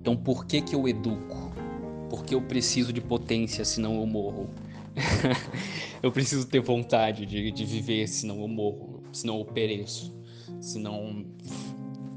Então, 0.00 0.16
por 0.16 0.44
que, 0.46 0.60
que 0.60 0.74
eu 0.74 0.86
educo? 0.86 1.52
Porque 2.10 2.34
eu 2.34 2.42
preciso 2.42 2.92
de 2.92 3.00
potência, 3.00 3.64
senão 3.64 3.94
eu 3.96 4.06
morro. 4.06 4.50
eu 6.02 6.12
preciso 6.12 6.46
ter 6.46 6.60
vontade 6.60 7.24
de, 7.24 7.50
de 7.50 7.64
viver, 7.64 8.06
senão 8.06 8.40
eu 8.40 8.48
morro, 8.48 9.02
senão 9.12 9.38
eu 9.38 9.44
pereço, 9.44 10.14
senão 10.60 11.24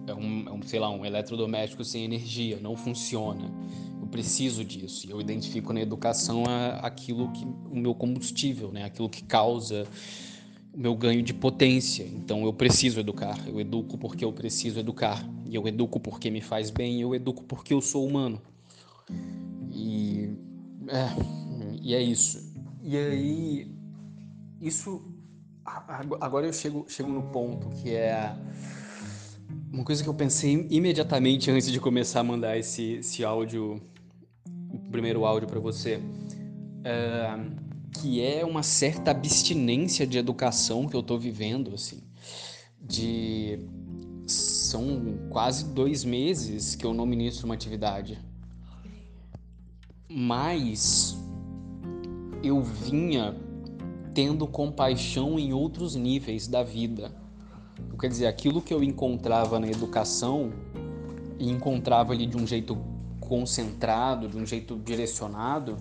é 0.06 0.14
um, 0.14 0.46
é 0.48 0.52
um, 0.52 0.62
sei 0.62 0.80
lá, 0.80 0.90
um 0.90 1.06
eletrodoméstico 1.06 1.84
sem 1.84 2.04
energia, 2.04 2.60
não 2.62 2.76
funciona. 2.76 3.52
Eu 4.02 4.08
preciso 4.08 4.64
disso. 4.64 5.08
E 5.08 5.12
eu 5.12 5.20
identifico 5.20 5.74
na 5.74 5.82
educação 5.82 6.44
a, 6.48 6.78
aquilo 6.80 7.32
que 7.32 7.46
o 7.46 7.76
meu 7.76 7.96
combustível, 7.96 8.72
né? 8.72 8.84
Aquilo 8.84 9.10
que 9.10 9.24
causa 9.24 9.88
meu 10.78 10.96
ganho 10.96 11.24
de 11.24 11.34
potência. 11.34 12.04
Então 12.04 12.44
eu 12.44 12.54
preciso 12.54 13.00
educar. 13.00 13.38
Eu 13.48 13.60
educo 13.60 13.98
porque 13.98 14.24
eu 14.24 14.32
preciso 14.32 14.80
educar. 14.80 15.28
E 15.46 15.56
eu 15.56 15.68
educo 15.68 16.00
porque 16.00 16.30
me 16.30 16.40
faz 16.40 16.70
bem. 16.70 17.02
Eu 17.02 17.16
educo 17.16 17.44
porque 17.44 17.74
eu 17.74 17.82
sou 17.82 18.06
humano. 18.06 18.40
E 19.74 20.30
é, 20.88 21.10
e 21.82 21.96
é 21.96 22.02
isso. 22.02 22.54
E 22.84 22.96
aí, 22.96 23.72
isso. 24.62 25.04
Agora 26.22 26.46
eu 26.46 26.54
chego, 26.54 26.86
chego 26.88 27.10
no 27.10 27.24
ponto 27.24 27.70
que 27.70 27.94
é. 27.94 28.34
Uma 29.72 29.84
coisa 29.84 30.02
que 30.02 30.10
eu 30.10 30.14
pensei 30.14 30.68
imediatamente 30.70 31.52
antes 31.52 31.72
de 31.72 31.80
começar 31.80 32.22
a 32.22 32.24
mandar 32.24 32.58
esse, 32.58 32.94
esse 32.94 33.24
áudio, 33.24 33.82
o 34.72 34.80
primeiro 34.92 35.26
áudio 35.26 35.48
para 35.48 35.60
você, 35.60 36.02
é, 36.84 37.38
que 38.02 38.22
é 38.22 38.46
uma 38.46 38.64
certa 38.64 39.12
abstinência 39.12 40.06
de 40.06 40.18
educação 40.18 40.88
que 40.88 40.96
eu 40.96 41.04
tô 41.04 41.18
vivendo, 41.18 41.74
assim. 41.74 42.02
De. 42.80 43.60
São 44.28 45.18
quase 45.30 45.66
dois 45.66 46.04
meses 46.04 46.76
que 46.76 46.86
eu 46.86 46.94
não 46.94 47.06
ministro 47.06 47.46
uma 47.46 47.56
atividade. 47.56 48.20
Mas 50.10 51.18
eu 52.44 52.62
vinha 52.62 53.36
tendo 54.14 54.46
compaixão 54.48 55.40
em 55.40 55.54
outros 55.54 55.96
níveis 55.96 56.48
da 56.48 56.62
vida. 56.62 57.12
Quer 58.00 58.10
dizer, 58.10 58.28
aquilo 58.28 58.62
que 58.62 58.74
eu 58.74 58.84
encontrava 58.84 59.60
na 59.60 59.68
educação 59.68 60.52
e 61.40 61.50
encontrava 61.50 62.14
ali 62.14 62.26
de 62.28 62.38
um 62.38 62.46
jeito 62.46 62.78
concentrado, 63.20 64.28
de 64.28 64.38
um 64.38 64.46
jeito 64.46 64.76
direcionado, 64.78 65.78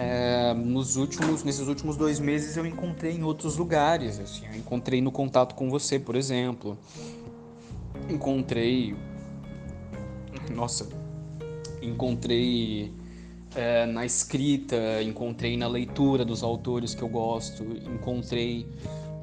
é, 0.00 0.54
nos 0.54 0.94
últimos, 0.94 1.42
nesses 1.42 1.66
últimos 1.66 1.96
dois 1.96 2.20
meses 2.20 2.56
eu 2.56 2.64
encontrei 2.64 3.16
em 3.16 3.24
outros 3.24 3.56
lugares. 3.56 4.20
Assim, 4.20 4.46
eu 4.46 4.54
encontrei 4.54 5.00
no 5.00 5.10
contato 5.10 5.56
com 5.56 5.68
você, 5.68 5.98
por 5.98 6.14
exemplo. 6.14 6.78
Encontrei. 8.08 8.94
Nossa, 10.54 10.88
encontrei 11.82 12.92
é, 13.56 13.86
na 13.86 14.06
escrita, 14.06 15.02
encontrei 15.02 15.56
na 15.56 15.66
leitura 15.66 16.24
dos 16.24 16.44
autores 16.44 16.94
que 16.94 17.02
eu 17.02 17.08
gosto, 17.08 17.64
encontrei 17.92 18.68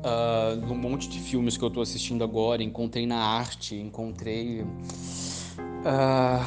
uh, 0.03 0.57
no 0.67 0.75
monte 0.75 1.07
de 1.07 1.19
filmes 1.21 1.55
que 1.55 1.63
eu 1.63 1.69
estou 1.69 1.83
assistindo 1.83 2.21
agora, 2.21 2.61
encontrei 2.61 3.07
na 3.07 3.17
arte, 3.17 3.77
encontrei. 3.77 4.61
Uh, 4.61 6.45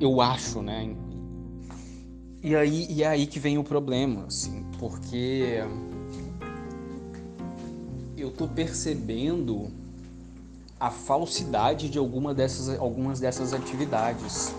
eu 0.00 0.20
acho, 0.20 0.62
né? 0.62 0.96
E 2.46 2.54
aí 2.54 2.86
e 2.88 3.02
é 3.02 3.08
aí 3.08 3.26
que 3.26 3.40
vem 3.40 3.58
o 3.58 3.64
problema, 3.64 4.26
assim, 4.28 4.64
porque 4.78 5.64
eu 8.16 8.30
tô 8.30 8.46
percebendo 8.46 9.68
a 10.78 10.88
falsidade 10.88 11.88
de 11.88 11.98
alguma 11.98 12.32
dessas, 12.32 12.78
algumas 12.78 13.18
dessas 13.18 13.52
atividades. 13.52 14.54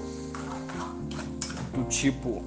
Do 1.74 1.86
tipo. 1.86 2.44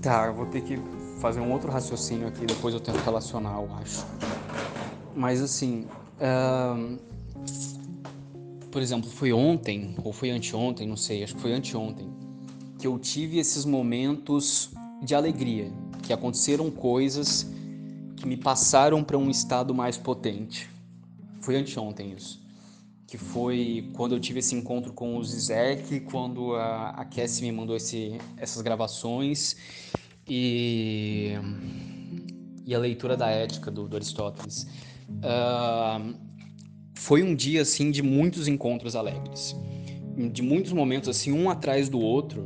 Tá, 0.00 0.26
eu 0.26 0.34
vou 0.34 0.46
ter 0.46 0.60
que 0.60 0.78
fazer 1.20 1.40
um 1.40 1.50
outro 1.50 1.72
raciocínio 1.72 2.28
aqui, 2.28 2.46
depois 2.46 2.72
eu 2.72 2.78
tento 2.78 2.98
relacionar, 2.98 3.56
eu 3.56 3.68
acho. 3.82 4.06
Mas 5.12 5.42
assim. 5.42 5.88
Uh, 6.20 6.98
por 8.78 8.82
exemplo, 8.82 9.10
foi 9.10 9.32
ontem, 9.32 9.92
ou 10.04 10.12
foi 10.12 10.30
anteontem, 10.30 10.86
não 10.86 10.96
sei, 10.96 11.24
acho 11.24 11.34
que 11.34 11.40
foi 11.40 11.52
anteontem, 11.52 12.08
que 12.78 12.86
eu 12.86 12.96
tive 12.96 13.36
esses 13.36 13.64
momentos 13.64 14.70
de 15.02 15.16
alegria, 15.16 15.72
que 16.00 16.12
aconteceram 16.12 16.70
coisas 16.70 17.44
que 18.16 18.24
me 18.24 18.36
passaram 18.36 19.02
para 19.02 19.18
um 19.18 19.30
estado 19.30 19.74
mais 19.74 19.98
potente. 19.98 20.70
Foi 21.40 21.56
anteontem 21.56 22.14
isso. 22.16 22.40
Que 23.04 23.18
foi 23.18 23.90
quando 23.96 24.14
eu 24.14 24.20
tive 24.20 24.38
esse 24.38 24.54
encontro 24.54 24.92
com 24.92 25.16
o 25.16 25.24
Zizek, 25.24 25.98
quando 26.02 26.54
a, 26.54 26.90
a 26.90 27.04
Cassie 27.04 27.42
me 27.42 27.50
mandou 27.50 27.74
esse, 27.74 28.16
essas 28.36 28.62
gravações 28.62 29.56
e, 30.24 31.32
e 32.64 32.72
a 32.72 32.78
leitura 32.78 33.16
da 33.16 33.28
ética 33.28 33.72
do, 33.72 33.88
do 33.88 33.96
Aristóteles. 33.96 34.68
Uh, 35.08 36.27
foi 36.98 37.22
um 37.22 37.32
dia 37.32 37.62
assim 37.62 37.92
de 37.92 38.02
muitos 38.02 38.48
encontros 38.48 38.96
alegres, 38.96 39.54
de 40.32 40.42
muitos 40.42 40.72
momentos 40.72 41.08
assim 41.08 41.32
um 41.32 41.48
atrás 41.48 41.88
do 41.88 42.00
outro. 42.00 42.44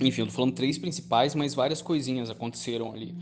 Enfim, 0.00 0.22
eu 0.22 0.26
tô 0.26 0.32
falando 0.32 0.52
três 0.52 0.76
principais, 0.76 1.36
mas 1.36 1.54
várias 1.54 1.80
coisinhas 1.80 2.28
aconteceram 2.28 2.92
ali. 2.92 3.14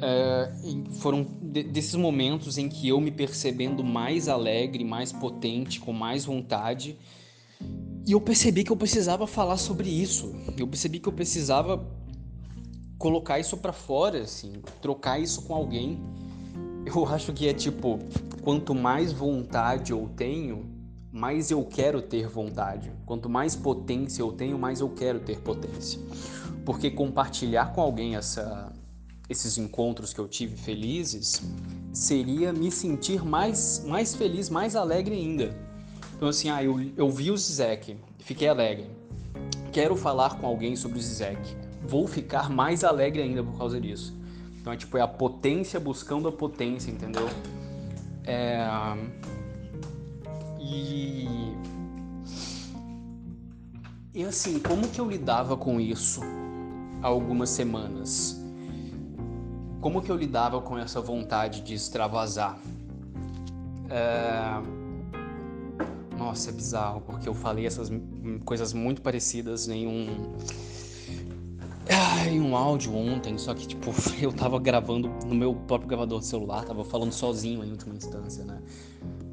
É, 0.00 0.52
foram 1.00 1.22
de, 1.42 1.64
desses 1.64 1.94
momentos 1.96 2.56
em 2.56 2.66
que 2.66 2.88
eu 2.88 2.98
me 2.98 3.10
percebendo 3.10 3.84
mais 3.84 4.26
alegre, 4.26 4.82
mais 4.84 5.12
potente, 5.12 5.78
com 5.80 5.92
mais 5.92 6.24
vontade, 6.24 6.96
e 8.06 8.12
eu 8.12 8.20
percebi 8.22 8.64
que 8.64 8.72
eu 8.72 8.76
precisava 8.76 9.26
falar 9.26 9.58
sobre 9.58 9.90
isso. 9.90 10.34
Eu 10.56 10.66
percebi 10.66 10.98
que 10.98 11.10
eu 11.10 11.12
precisava 11.12 11.86
colocar 12.96 13.38
isso 13.38 13.56
para 13.58 13.74
fora, 13.74 14.22
assim, 14.22 14.62
trocar 14.80 15.20
isso 15.20 15.42
com 15.42 15.54
alguém. 15.54 16.00
Eu 16.86 17.06
acho 17.06 17.32
que 17.32 17.48
é 17.48 17.52
tipo, 17.52 17.98
quanto 18.42 18.74
mais 18.74 19.12
vontade 19.12 19.92
eu 19.92 20.08
tenho, 20.16 20.66
mais 21.12 21.50
eu 21.50 21.64
quero 21.64 22.00
ter 22.00 22.28
vontade. 22.28 22.92
Quanto 23.04 23.28
mais 23.28 23.56
potência 23.56 24.22
eu 24.22 24.32
tenho, 24.32 24.58
mais 24.58 24.80
eu 24.80 24.88
quero 24.88 25.20
ter 25.20 25.38
potência. 25.40 26.00
Porque 26.64 26.90
compartilhar 26.90 27.72
com 27.72 27.80
alguém 27.80 28.16
essa 28.16 28.72
esses 29.28 29.58
encontros 29.58 30.14
que 30.14 30.18
eu 30.18 30.26
tive 30.26 30.56
felizes 30.56 31.42
seria 31.92 32.52
me 32.52 32.70
sentir 32.70 33.22
mais, 33.24 33.84
mais 33.86 34.14
feliz, 34.14 34.48
mais 34.48 34.74
alegre 34.74 35.14
ainda. 35.14 35.54
Então, 36.16 36.28
assim, 36.28 36.48
ah, 36.48 36.64
eu, 36.64 36.80
eu 36.96 37.10
vi 37.10 37.30
o 37.30 37.36
Zizek, 37.36 37.96
fiquei 38.18 38.48
alegre. 38.48 38.90
Quero 39.70 39.94
falar 39.96 40.38
com 40.38 40.46
alguém 40.46 40.74
sobre 40.74 40.98
o 40.98 41.00
Zizek. 41.00 41.56
Vou 41.82 42.06
ficar 42.06 42.48
mais 42.48 42.82
alegre 42.82 43.22
ainda 43.22 43.42
por 43.42 43.56
causa 43.56 43.80
disso. 43.80 44.17
Então, 44.68 44.74
é 44.74 44.76
tipo, 44.76 44.98
é 44.98 45.00
a 45.00 45.08
potência 45.08 45.80
buscando 45.80 46.28
a 46.28 46.32
potência, 46.32 46.90
entendeu? 46.90 47.26
É... 48.22 48.58
E... 50.60 51.26
E 54.12 54.24
assim, 54.24 54.58
como 54.58 54.86
que 54.88 55.00
eu 55.00 55.08
lidava 55.08 55.56
com 55.56 55.80
isso 55.80 56.20
há 57.02 57.06
algumas 57.06 57.48
semanas? 57.48 58.36
como 59.80 60.02
que 60.02 60.10
eu 60.10 60.16
lidava 60.16 60.60
com 60.60 60.76
essa 60.76 61.00
vontade 61.00 61.62
de 61.62 61.72
extravasar? 61.72 62.58
É... 63.88 64.60
Nossa, 66.18 66.50
é 66.50 66.52
bizarro, 66.52 67.00
porque 67.00 67.26
eu 67.26 67.32
falei 67.32 67.64
essas 67.64 67.90
coisas 68.44 68.74
muito 68.74 69.00
parecidas 69.00 69.66
em 69.68 69.86
um. 69.86 70.36
Em 72.28 72.40
um 72.40 72.56
áudio 72.56 72.94
ontem, 72.94 73.38
só 73.38 73.54
que 73.54 73.66
tipo, 73.66 73.92
eu 74.20 74.32
tava 74.32 74.58
gravando 74.58 75.08
no 75.26 75.34
meu 75.34 75.54
próprio 75.54 75.88
gravador 75.88 76.20
de 76.20 76.26
celular, 76.26 76.64
tava 76.64 76.84
falando 76.84 77.12
sozinho 77.12 77.64
em 77.64 77.70
última 77.70 77.94
instância, 77.94 78.44
né? 78.44 78.60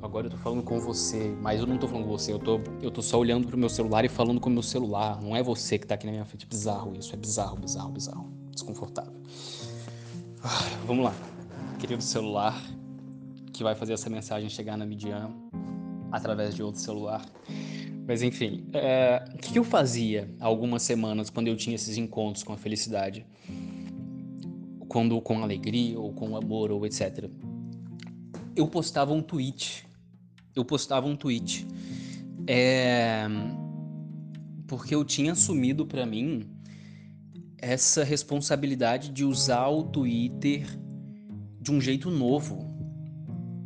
Agora 0.01 0.27
eu 0.27 0.31
tô 0.31 0.37
falando 0.37 0.63
com 0.63 0.79
você, 0.79 1.35
mas 1.41 1.59
eu 1.59 1.67
não 1.67 1.77
tô 1.77 1.87
falando 1.87 2.05
com 2.05 2.11
você, 2.11 2.31
eu 2.31 2.39
tô, 2.39 2.59
eu 2.81 2.91
tô 2.91 3.01
só 3.01 3.17
olhando 3.17 3.47
pro 3.47 3.57
meu 3.57 3.69
celular 3.69 4.05
e 4.05 4.09
falando 4.09 4.39
com 4.39 4.49
o 4.49 4.53
meu 4.53 4.61
celular. 4.61 5.21
Não 5.21 5.35
é 5.35 5.41
você 5.41 5.79
que 5.79 5.87
tá 5.87 5.95
aqui 5.95 6.05
na 6.05 6.11
minha 6.11 6.25
frente. 6.25 6.45
Bizarro 6.45 6.95
isso, 6.95 7.13
é 7.13 7.17
bizarro, 7.17 7.57
bizarro, 7.57 7.91
bizarro. 7.91 8.29
Desconfortável. 8.51 9.13
Vamos 10.85 11.05
lá, 11.05 11.13
querido 11.79 12.03
celular, 12.03 12.55
que 13.51 13.63
vai 13.63 13.73
fazer 13.73 13.93
essa 13.93 14.09
mensagem 14.09 14.47
chegar 14.47 14.77
na 14.77 14.85
Midian 14.85 15.31
através 16.11 16.53
de 16.53 16.61
outro 16.61 16.79
celular. 16.79 17.25
Mas 18.07 18.21
enfim, 18.21 18.65
é, 18.73 19.23
o 19.33 19.37
que 19.37 19.57
eu 19.57 19.63
fazia 19.63 20.29
há 20.39 20.45
algumas 20.45 20.83
semanas 20.83 21.29
quando 21.29 21.47
eu 21.47 21.55
tinha 21.55 21.75
esses 21.75 21.97
encontros 21.97 22.43
com 22.43 22.53
a 22.53 22.57
felicidade? 22.57 23.25
Quando 24.87 25.19
com 25.21 25.41
alegria 25.41 25.99
ou 25.99 26.13
com 26.13 26.37
amor 26.37 26.71
ou 26.71 26.85
etc. 26.85 27.29
Eu 28.55 28.67
postava 28.67 29.11
um 29.11 29.21
tweet. 29.21 29.87
Eu 30.55 30.63
postava 30.63 31.07
um 31.07 31.15
tweet. 31.15 31.67
É, 32.47 33.25
porque 34.67 34.93
eu 34.93 35.03
tinha 35.03 35.31
assumido 35.31 35.85
para 35.85 36.05
mim 36.05 36.43
essa 37.57 38.03
responsabilidade 38.03 39.09
de 39.09 39.25
usar 39.25 39.67
o 39.69 39.83
Twitter 39.83 40.67
de 41.59 41.71
um 41.71 41.81
jeito 41.81 42.11
novo. 42.11 42.59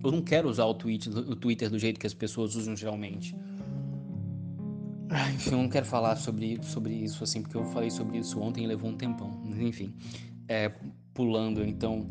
Eu 0.02 0.12
não 0.12 0.22
quero 0.22 0.48
usar 0.48 0.64
o 0.64 0.72
o 0.72 1.36
Twitter 1.36 1.70
do 1.70 1.78
jeito 1.78 2.00
que 2.00 2.08
as 2.08 2.14
pessoas 2.14 2.56
usam 2.56 2.74
geralmente. 2.74 3.36
Enfim, 5.36 5.52
eu 5.52 5.58
não 5.58 5.70
quero 5.70 5.86
falar 5.86 6.16
sobre, 6.16 6.60
sobre 6.64 6.94
isso 6.94 7.24
assim, 7.24 7.42
porque 7.42 7.58
eu 7.58 7.66
falei 7.66 7.90
sobre 7.90 8.20
isso 8.20 8.40
ontem 8.40 8.64
e 8.64 8.68
levou 8.68 8.90
um 8.90 8.96
tempão. 8.96 9.42
Enfim, 9.60 9.94
é, 10.48 10.70
pulando, 11.14 11.64
então. 11.64 12.10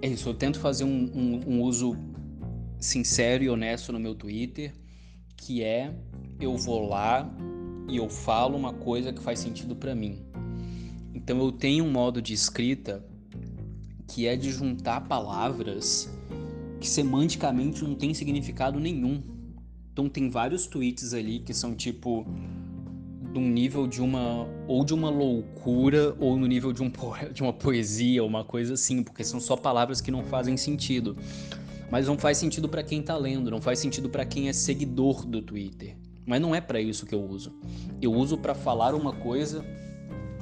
É 0.00 0.08
isso, 0.08 0.28
eu 0.28 0.34
tento 0.34 0.58
fazer 0.58 0.82
um, 0.82 1.10
um, 1.14 1.40
um 1.46 1.60
uso 1.62 1.96
sincero 2.80 3.44
e 3.44 3.48
honesto 3.48 3.92
no 3.92 4.00
meu 4.00 4.16
Twitter, 4.16 4.74
que 5.36 5.62
é 5.62 5.94
eu 6.40 6.56
vou 6.56 6.88
lá 6.88 7.32
e 7.88 7.96
eu 7.96 8.08
falo 8.08 8.56
uma 8.56 8.72
coisa 8.72 9.12
que 9.12 9.22
faz 9.22 9.38
sentido 9.38 9.76
para 9.76 9.94
mim. 9.94 10.18
Então 11.14 11.38
eu 11.38 11.52
tenho 11.52 11.84
um 11.84 11.90
modo 11.90 12.20
de 12.20 12.34
escrita 12.34 13.04
que 14.08 14.26
é 14.26 14.34
de 14.34 14.50
juntar 14.50 15.02
palavras 15.02 16.12
que 16.80 16.88
semanticamente 16.88 17.84
não 17.84 17.94
tem 17.94 18.12
significado 18.12 18.80
nenhum. 18.80 19.22
Então 19.92 20.08
tem 20.08 20.30
vários 20.30 20.66
tweets 20.66 21.12
ali 21.14 21.40
que 21.40 21.52
são 21.52 21.74
tipo 21.74 22.26
de 23.32 23.38
um 23.38 23.48
nível 23.48 23.86
de 23.86 24.02
uma 24.02 24.46
ou 24.66 24.84
de 24.84 24.92
uma 24.92 25.10
loucura 25.10 26.14
ou 26.18 26.36
no 26.36 26.46
nível 26.46 26.72
de, 26.72 26.82
um 26.82 26.90
de 27.32 27.42
uma 27.42 27.52
poesia, 27.52 28.24
uma 28.24 28.44
coisa 28.44 28.74
assim, 28.74 29.02
porque 29.02 29.24
são 29.24 29.40
só 29.40 29.56
palavras 29.56 30.00
que 30.00 30.10
não 30.10 30.24
fazem 30.24 30.56
sentido. 30.56 31.16
Mas 31.90 32.06
não 32.06 32.18
faz 32.18 32.38
sentido 32.38 32.68
para 32.68 32.82
quem 32.82 33.02
tá 33.02 33.16
lendo, 33.16 33.50
não 33.50 33.60
faz 33.60 33.78
sentido 33.78 34.08
para 34.08 34.24
quem 34.24 34.48
é 34.48 34.52
seguidor 34.52 35.26
do 35.26 35.42
Twitter. 35.42 35.96
Mas 36.24 36.40
não 36.40 36.54
é 36.54 36.60
para 36.60 36.80
isso 36.80 37.04
que 37.04 37.14
eu 37.14 37.22
uso. 37.22 37.52
Eu 38.00 38.12
uso 38.14 38.38
para 38.38 38.54
falar 38.54 38.94
uma 38.94 39.12
coisa 39.12 39.62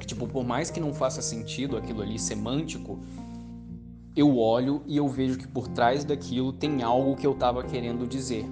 Tipo, 0.05 0.27
por 0.27 0.43
mais 0.43 0.69
que 0.69 0.79
não 0.79 0.93
faça 0.93 1.21
sentido 1.21 1.77
aquilo 1.77 2.01
ali 2.01 2.17
semântico, 2.17 2.99
eu 4.15 4.37
olho 4.37 4.81
e 4.85 4.97
eu 4.97 5.07
vejo 5.07 5.37
que 5.37 5.47
por 5.47 5.67
trás 5.67 6.03
daquilo 6.03 6.51
tem 6.51 6.83
algo 6.83 7.15
que 7.15 7.25
eu 7.25 7.31
estava 7.31 7.63
querendo 7.63 8.05
dizer. 8.07 8.45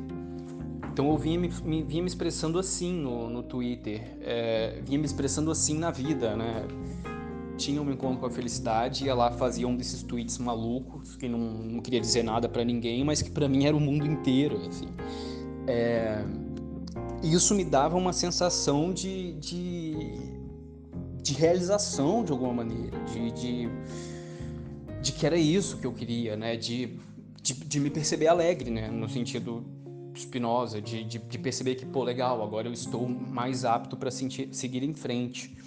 Então 1.00 1.10
eu 1.12 1.18
vinha 1.18 1.40
me, 1.40 1.50
me, 1.64 1.82
vinha 1.82 2.04
me 2.04 2.10
expressando 2.10 2.60
assim 2.60 2.92
no, 2.92 3.30
no 3.30 3.42
Twitter, 3.42 4.18
é, 4.20 4.82
vinha 4.84 5.00
me 5.00 5.06
expressando 5.06 5.50
assim 5.50 5.80
na 5.80 5.92
vida, 5.92 6.36
né? 6.36 6.68
Tinha 7.56 7.82
um 7.82 7.90
encontro 7.90 8.20
com 8.20 8.26
a 8.26 8.30
felicidade, 8.30 9.06
ia 9.06 9.16
lá, 9.16 9.32
fazia 9.32 9.66
um 9.66 9.78
desses 9.78 10.04
tweets 10.04 10.38
malucos, 10.40 11.16
que 11.16 11.30
não, 11.30 11.40
não 11.40 11.80
queria 11.80 12.02
dizer 12.02 12.22
nada 12.22 12.50
para 12.50 12.66
ninguém, 12.66 13.02
mas 13.06 13.22
que 13.22 13.32
para 13.32 13.48
mim 13.48 13.64
era 13.64 13.78
o 13.78 13.80
mundo 13.80 14.06
inteiro, 14.06 14.58
assim. 14.68 14.90
É, 15.68 16.22
isso 17.24 17.56
me 17.56 17.64
dava 17.64 17.96
uma 17.96 18.12
sensação 18.12 18.92
de, 18.92 19.32
de 19.36 19.96
de 21.24 21.34
realização 21.34 22.26
de 22.26 22.34
alguma 22.34 22.56
maneira, 22.56 23.00
de, 23.06 23.32
de, 23.32 23.70
de, 25.02 25.12
que 25.14 25.26
era 25.26 25.38
isso 25.38 25.78
que 25.78 25.88
eu 25.88 25.94
queria, 25.94 26.36
né? 26.36 26.58
De, 26.58 27.00
de, 27.42 27.54
de 27.54 27.80
me 27.80 27.90
perceber 27.90 28.28
alegre, 28.28 28.70
né? 28.70 28.90
No 28.90 29.08
sentido 29.08 29.79
Spinoza, 30.22 30.82
de, 30.82 31.04
de, 31.04 31.18
de, 31.20 31.38
perceber 31.40 31.76
que, 31.76 31.86
pô, 31.86 32.04
legal, 32.04 32.44
agora 32.44 32.68
eu 32.68 32.74
estou 32.74 33.08
mais 33.08 33.66
apto 33.66 33.96
para 33.98 34.12
seguir 34.12 34.84
em 34.84 34.94
frente. 34.94 35.58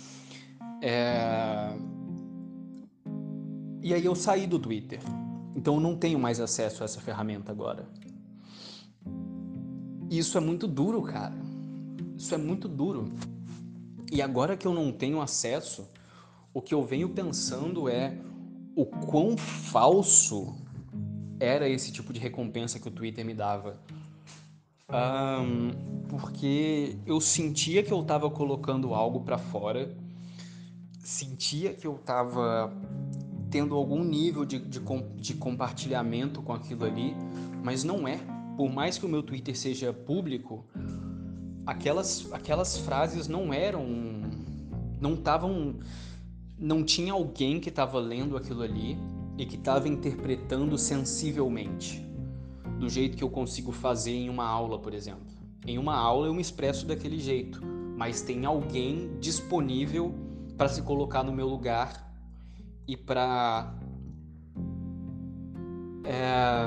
É... 0.81 1.75
E 3.83 3.93
aí 3.93 4.05
eu 4.05 4.15
saí 4.15 4.47
do 4.47 4.59
Twitter. 4.59 5.01
Então 5.57 5.75
eu 5.75 5.81
não 5.81 5.97
tenho 5.97 6.19
mais 6.19 6.41
acesso 6.41 6.83
a 6.83 6.85
essa 6.85 7.01
ferramenta 7.01 7.51
agora. 7.53 7.89
Isso 10.11 10.37
é 10.37 10.41
muito 10.41 10.67
duro, 10.67 11.03
cara. 11.03 11.35
Isso 12.17 12.35
é 12.35 12.39
muito 12.39 12.69
duro. 12.69 13.11
E 14.11 14.21
agora 14.21 14.57
que 14.57 14.67
eu 14.67 14.75
não 14.75 14.93
tenho 14.93 15.21
acesso, 15.21 15.89
o 16.53 16.61
que 16.61 16.75
eu 16.75 16.85
venho 16.85 17.09
pensando 17.09 17.89
é 17.89 18.19
o 18.77 18.85
quão 18.85 19.37
falso 19.37 20.55
era 21.41 21.69
esse 21.69 21.91
tipo 21.91 22.13
de 22.13 22.21
recompensa 22.21 22.79
que 22.79 22.89
o 22.89 22.91
Twitter 22.91 23.25
me 23.25 23.35
dava. 23.35 23.81
Um, 24.93 25.71
porque 26.09 26.97
eu 27.07 27.21
sentia 27.21 27.83
que 27.83 27.93
eu 27.93 28.03
estava 28.03 28.31
colocando 28.31 28.93
algo 28.93 29.21
para 29.21 29.39
fora, 29.39 29.97
sentia 30.99 31.73
que 31.73 31.87
eu 31.87 31.97
estava 31.97 32.73
tendo 33.51 33.75
algum 33.75 34.03
nível 34.05 34.45
de, 34.45 34.59
de, 34.59 34.81
de 35.17 35.35
compartilhamento 35.35 36.43
com 36.43 36.53
aquilo 36.53 36.85
ali, 36.85 37.15
mas 37.63 37.85
não 37.85 38.07
é. 38.07 38.19
Por 38.57 38.71
mais 38.71 38.99
que 38.99 39.07
o 39.07 39.09
meu 39.09 39.23
Twitter 39.23 39.57
seja 39.57 39.93
público, 39.93 40.65
aquelas, 41.67 42.31
aquelas 42.33 42.77
frases 42.79 43.29
não 43.29 43.53
eram. 43.53 43.87
não 45.01 45.15
estavam. 45.15 45.77
não 46.59 46.85
tinha 46.85 47.13
alguém 47.13 47.61
que 47.61 47.69
estava 47.69 47.99
lendo 47.99 48.37
aquilo 48.37 48.63
ali 48.63 48.99
e 49.39 49.47
que 49.47 49.57
estava 49.57 49.89
interpretando 49.89 50.77
sensivelmente, 50.77 52.07
do 52.83 52.91
jeito 52.91 53.17
que 53.17 53.23
eu 53.23 53.31
consigo 53.31 53.71
fazer 53.71 54.11
em 54.11 54.29
uma 54.29 54.45
aula, 54.45 54.77
por 54.77 54.93
exemplo. 54.93 55.23
Em 55.65 55.79
uma 55.79 55.95
aula 55.95 56.27
eu 56.27 56.35
me 56.35 56.43
expresso 56.43 56.85
daquele 56.85 57.17
jeito, 57.17 57.65
mas 57.97 58.23
tem 58.23 58.45
alguém 58.45 59.17
disponível 59.21 60.13
para 60.59 60.69
se 60.69 60.83
colocar 60.83 61.23
no 61.23 61.33
meu 61.33 61.47
lugar 61.47 62.13
e 62.89 62.97
para 62.97 63.73
é, 66.05 66.67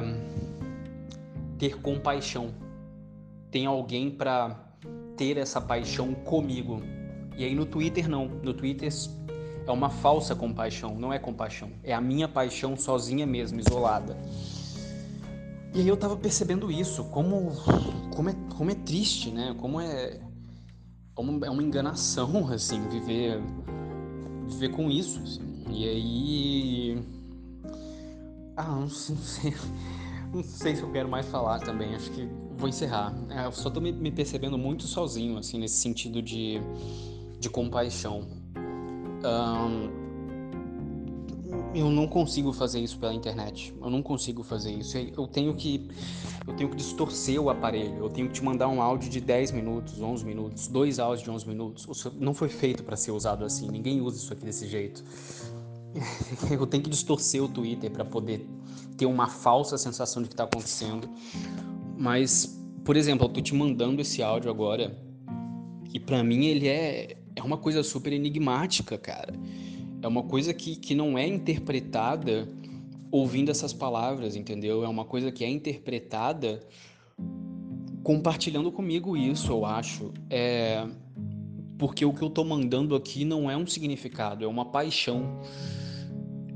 ter 1.58 1.82
compaixão. 1.82 2.54
Tem 3.51 3.65
alguém 3.65 4.10
para 4.10 4.58
ter 5.17 5.36
essa 5.36 5.60
paixão 5.60 6.13
comigo. 6.13 6.82
E 7.38 7.43
aí 7.43 7.54
no 7.54 7.65
Twitter 7.65 8.08
não. 8.08 8.30
No 8.30 8.54
Twitter 8.54 8.89
é 9.67 9.71
uma 9.71 9.89
falsa 9.89 10.34
compaixão, 10.34 10.95
não 10.95 11.12
é 11.12 11.19
compaixão. 11.19 11.73
É 11.84 11.93
a 11.93 11.99
minha 11.99 12.30
paixão 12.30 12.78
sozinha 12.78 13.25
mesmo, 13.25 13.60
isolada. 13.60 14.15
E 15.76 15.82
aí 15.82 15.88
eu 15.90 15.98
tava 15.98 16.16
percebendo 16.16 16.72
isso, 16.72 17.04
como, 17.06 17.52
como, 18.16 18.30
é, 18.30 18.36
como 18.56 18.72
é 18.72 18.76
triste, 18.76 19.30
né? 19.30 19.54
Como 19.60 19.82
é, 19.82 20.22
como 21.14 21.44
é 21.44 21.50
uma 21.50 21.62
enganação, 21.62 22.48
assim, 22.48 22.88
viver, 22.88 23.42
viver 24.48 24.70
com 24.70 24.90
isso. 24.90 25.22
Assim. 25.22 25.42
E 25.70 25.86
aí. 25.86 27.04
Ah, 28.56 28.68
não 28.68 28.88
sei, 28.88 29.54
não 30.34 30.42
sei 30.42 30.78
se 30.78 30.82
eu 30.82 30.90
quero 30.94 31.10
mais 31.10 31.26
falar 31.26 31.60
também. 31.60 31.94
Acho 31.94 32.10
que 32.10 32.26
vou 32.58 32.70
encerrar. 32.70 33.14
É, 33.30 33.46
eu 33.46 33.52
só 33.52 33.70
tô 33.70 33.82
me, 33.82 33.92
me 33.92 34.12
percebendo 34.12 34.58
muito 34.58 34.84
sozinho, 34.84 35.38
assim, 35.38 35.60
nesse 35.60 35.76
sentido 35.76 36.22
de, 36.22 36.62
de 37.38 37.50
compaixão. 37.50 38.26
Um, 39.26 40.05
eu 41.76 41.90
não 41.90 42.08
consigo 42.08 42.54
fazer 42.54 42.80
isso 42.80 42.98
pela 42.98 43.14
internet. 43.14 43.76
Eu 43.82 43.90
não 43.90 44.02
consigo 44.02 44.44
fazer 44.44 44.72
isso. 44.72 44.98
Eu 44.98 45.28
tenho 45.28 45.54
que 45.56 45.90
eu 46.48 46.54
tenho 46.56 46.70
que 46.70 46.76
distorcer 46.76 47.42
o 47.42 47.50
aparelho. 47.50 47.98
Eu 47.98 48.10
tenho 48.10 48.28
que 48.28 48.34
te 48.34 48.44
mandar 48.44 48.68
um 48.68 48.82
áudio 48.82 49.10
de 49.10 49.20
10 49.20 49.52
minutos, 49.52 50.02
11 50.02 50.26
minutos, 50.26 50.68
dois 50.68 51.00
áudios 51.00 51.24
de 51.24 51.32
11 51.32 51.48
minutos. 51.48 52.12
Não 52.20 52.34
foi 52.34 52.50
feito 52.50 52.84
para 52.84 52.96
ser 52.96 53.12
usado 53.12 53.44
assim. 53.44 53.68
Ninguém 53.70 54.02
usa 54.02 54.18
isso 54.18 54.32
aqui 54.32 54.46
desse 54.46 54.68
jeito. 54.68 55.04
Eu 56.50 56.66
tenho 56.66 56.84
que 56.84 56.90
distorcer 56.90 57.44
o 57.44 57.48
Twitter 57.48 57.92
para 57.92 58.06
poder 58.06 58.48
ter 58.98 59.06
uma 59.06 59.28
falsa 59.28 59.78
sensação 59.78 60.22
de 60.22 60.30
que 60.30 60.34
está 60.34 60.46
acontecendo. 60.46 61.10
Mas, 61.98 62.60
por 62.84 62.96
exemplo, 62.96 63.26
eu 63.26 63.30
tô 63.30 63.42
te 63.42 63.54
mandando 63.56 64.02
esse 64.02 64.22
áudio 64.22 64.50
agora 64.50 64.98
e 65.94 66.00
para 66.00 66.22
mim 66.24 66.46
ele 66.46 66.68
é 66.68 67.18
é 67.36 67.44
uma 67.44 67.58
coisa 67.58 67.84
super 67.84 68.14
enigmática, 68.14 68.98
cara. 68.98 69.34
É 70.06 70.08
uma 70.08 70.22
coisa 70.22 70.54
que, 70.54 70.76
que 70.76 70.94
não 70.94 71.18
é 71.18 71.28
interpretada 71.28 72.48
ouvindo 73.10 73.50
essas 73.50 73.74
palavras, 73.74 74.36
entendeu? 74.36 74.84
É 74.84 74.88
uma 74.88 75.04
coisa 75.04 75.32
que 75.32 75.44
é 75.44 75.50
interpretada 75.50 76.60
compartilhando 78.04 78.72
comigo 78.72 79.18
isso, 79.18 79.52
eu 79.52 79.65
acho. 79.65 80.13
É 80.30 80.88
porque 81.80 82.06
o 82.06 82.13
que 82.13 82.22
eu 82.22 82.30
tô 82.30 82.44
mandando 82.44 82.96
aqui 82.96 83.26
não 83.26 83.50
é 83.50 83.58
um 83.58 83.65
significado, 83.65 84.46
é 84.46 84.48
uma 84.48 84.65
paixão. 84.65 85.41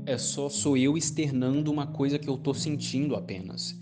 É 0.06 0.16
só 0.16 0.48
sou 0.48 0.76
eu 0.76 0.96
externando 0.96 1.72
uma 1.72 1.88
coisa 1.88 2.20
que 2.20 2.28
eu 2.28 2.38
tô 2.38 2.54
sentindo 2.54 3.16
apenas. 3.16 3.76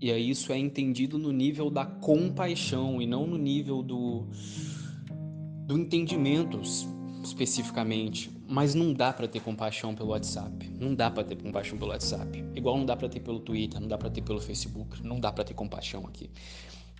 E 0.00 0.12
aí 0.12 0.30
isso 0.30 0.52
é 0.52 0.56
entendido 0.56 1.18
no 1.18 1.32
nível 1.32 1.68
da 1.68 1.84
compaixão 1.84 3.02
e 3.02 3.08
não 3.08 3.26
no 3.26 3.36
nível 3.36 3.82
do 3.82 4.28
do 5.66 5.76
entendimento 5.76 6.60
especificamente, 7.22 8.30
mas 8.48 8.74
não 8.74 8.92
dá 8.92 9.12
para 9.12 9.28
ter 9.28 9.40
compaixão 9.40 9.94
pelo 9.94 10.10
WhatsApp. 10.10 10.70
Não 10.78 10.94
dá 10.94 11.10
para 11.10 11.24
ter 11.24 11.36
compaixão 11.36 11.78
pelo 11.78 11.90
WhatsApp. 11.90 12.44
Igual 12.54 12.78
não 12.78 12.86
dá 12.86 12.96
para 12.96 13.08
ter 13.08 13.20
pelo 13.20 13.40
Twitter, 13.40 13.80
não 13.80 13.88
dá 13.88 13.98
para 13.98 14.10
ter 14.10 14.22
pelo 14.22 14.40
Facebook, 14.40 15.04
não 15.06 15.20
dá 15.20 15.30
para 15.30 15.44
ter 15.44 15.54
compaixão 15.54 16.06
aqui. 16.06 16.30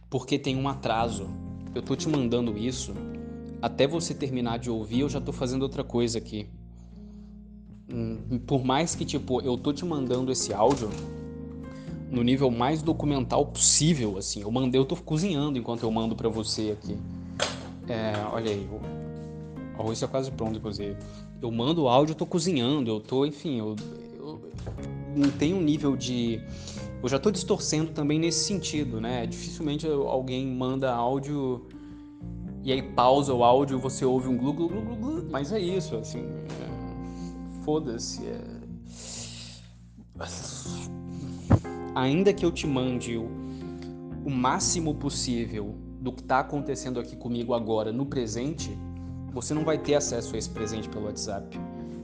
Porque 0.08 0.38
tem 0.38 0.56
um 0.56 0.68
atraso. 0.68 1.28
Eu 1.74 1.82
tô 1.82 1.94
te 1.94 2.08
mandando 2.08 2.58
isso, 2.58 2.94
até 3.62 3.86
você 3.86 4.14
terminar 4.14 4.58
de 4.58 4.70
ouvir, 4.70 5.00
eu 5.00 5.08
já 5.08 5.20
tô 5.20 5.32
fazendo 5.32 5.62
outra 5.62 5.84
coisa 5.84 6.18
aqui. 6.18 6.48
Hum, 7.92 8.40
por 8.46 8.64
mais 8.64 8.94
que 8.94 9.04
tipo, 9.04 9.40
eu 9.40 9.56
tô 9.56 9.72
te 9.72 9.84
mandando 9.84 10.32
esse 10.32 10.52
áudio 10.52 10.88
no 12.10 12.22
nível 12.22 12.50
mais 12.50 12.82
documental 12.82 13.46
possível, 13.46 14.18
assim. 14.18 14.42
Eu 14.42 14.50
mandei, 14.50 14.80
eu 14.80 14.84
tô 14.84 14.96
cozinhando 14.96 15.58
enquanto 15.58 15.84
eu 15.84 15.90
mando 15.90 16.16
para 16.16 16.28
você 16.28 16.76
aqui. 16.76 16.96
É, 17.88 18.12
olha 18.32 18.50
aí, 18.50 18.68
o 19.80 19.82
arroz 19.82 19.96
está 19.96 20.06
quase 20.06 20.30
pronto, 20.30 20.58
inclusive. 20.58 20.96
Eu 21.40 21.50
mando 21.50 21.84
o 21.84 21.88
áudio, 21.88 22.12
eu 22.12 22.16
tô 22.16 22.26
cozinhando, 22.26 22.90
eu 22.90 23.00
tô, 23.00 23.24
enfim, 23.24 23.58
eu, 23.58 23.74
eu 24.18 24.40
não 25.16 25.30
tenho 25.30 25.56
um 25.56 25.62
nível 25.62 25.96
de. 25.96 26.40
Eu 27.02 27.08
já 27.08 27.18
tô 27.18 27.30
distorcendo 27.30 27.90
também 27.92 28.18
nesse 28.18 28.44
sentido, 28.44 29.00
né? 29.00 29.26
Dificilmente 29.26 29.86
alguém 29.86 30.46
manda 30.46 30.92
áudio 30.92 31.66
e 32.62 32.70
aí 32.70 32.82
pausa 32.82 33.32
o 33.32 33.42
áudio 33.42 33.78
você 33.78 34.04
ouve 34.04 34.28
um 34.28 34.36
glu 34.36 34.52
glu 34.52 34.68
glu 34.68 34.82
glu, 34.82 34.96
glu 34.96 35.26
mas 35.30 35.50
é 35.50 35.58
isso, 35.58 35.96
assim. 35.96 36.20
É... 36.20 37.64
Foda-se. 37.64 38.20
É... 38.26 38.60
Ainda 41.94 42.34
que 42.34 42.44
eu 42.44 42.52
te 42.52 42.66
mande 42.66 43.16
o, 43.16 43.30
o 44.26 44.30
máximo 44.30 44.94
possível 44.94 45.74
do 45.98 46.12
que 46.12 46.20
está 46.20 46.40
acontecendo 46.40 47.00
aqui 47.00 47.16
comigo 47.16 47.54
agora 47.54 47.90
no 47.92 48.04
presente, 48.04 48.76
você 49.32 49.54
não 49.54 49.64
vai 49.64 49.78
ter 49.78 49.94
acesso 49.94 50.34
a 50.34 50.38
esse 50.38 50.50
presente 50.50 50.88
pelo 50.88 51.06
WhatsApp. 51.06 51.58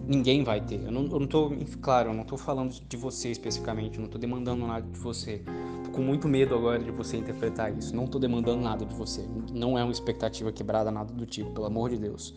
Ninguém 0.07 0.45
vai 0.45 0.61
ter. 0.61 0.85
Eu 0.85 0.93
não, 0.93 1.05
eu 1.07 1.21
não 1.21 1.27
tô, 1.27 1.51
claro, 1.81 2.11
eu 2.11 2.15
não 2.15 2.25
tô 2.25 2.37
falando 2.37 2.73
de 2.73 2.97
você 2.97 3.31
especificamente, 3.31 3.99
eu 3.99 4.03
não 4.03 4.09
tô 4.09 4.19
demandando 4.19 4.65
nada 4.65 4.87
de 4.87 4.99
você. 4.99 5.43
Tô 5.85 5.91
com 5.91 6.03
muito 6.03 6.29
medo 6.29 6.55
agora 6.55 6.79
de 6.79 6.91
você 6.93 7.17
interpretar 7.17 7.77
isso. 7.77 7.95
Não 7.95 8.07
tô 8.07 8.19
demandando 8.19 8.62
nada 8.62 8.85
de 8.85 8.95
você. 8.95 9.27
Não 9.53 9.77
é 9.77 9.83
uma 9.83 9.93
expectativa 9.93 10.53
quebrada, 10.53 10.93
nada 10.93 11.12
do 11.12 11.27
tipo, 11.27 11.51
pelo 11.51 11.67
amor 11.67 11.91
de 11.91 11.99
Deus. 11.99 12.35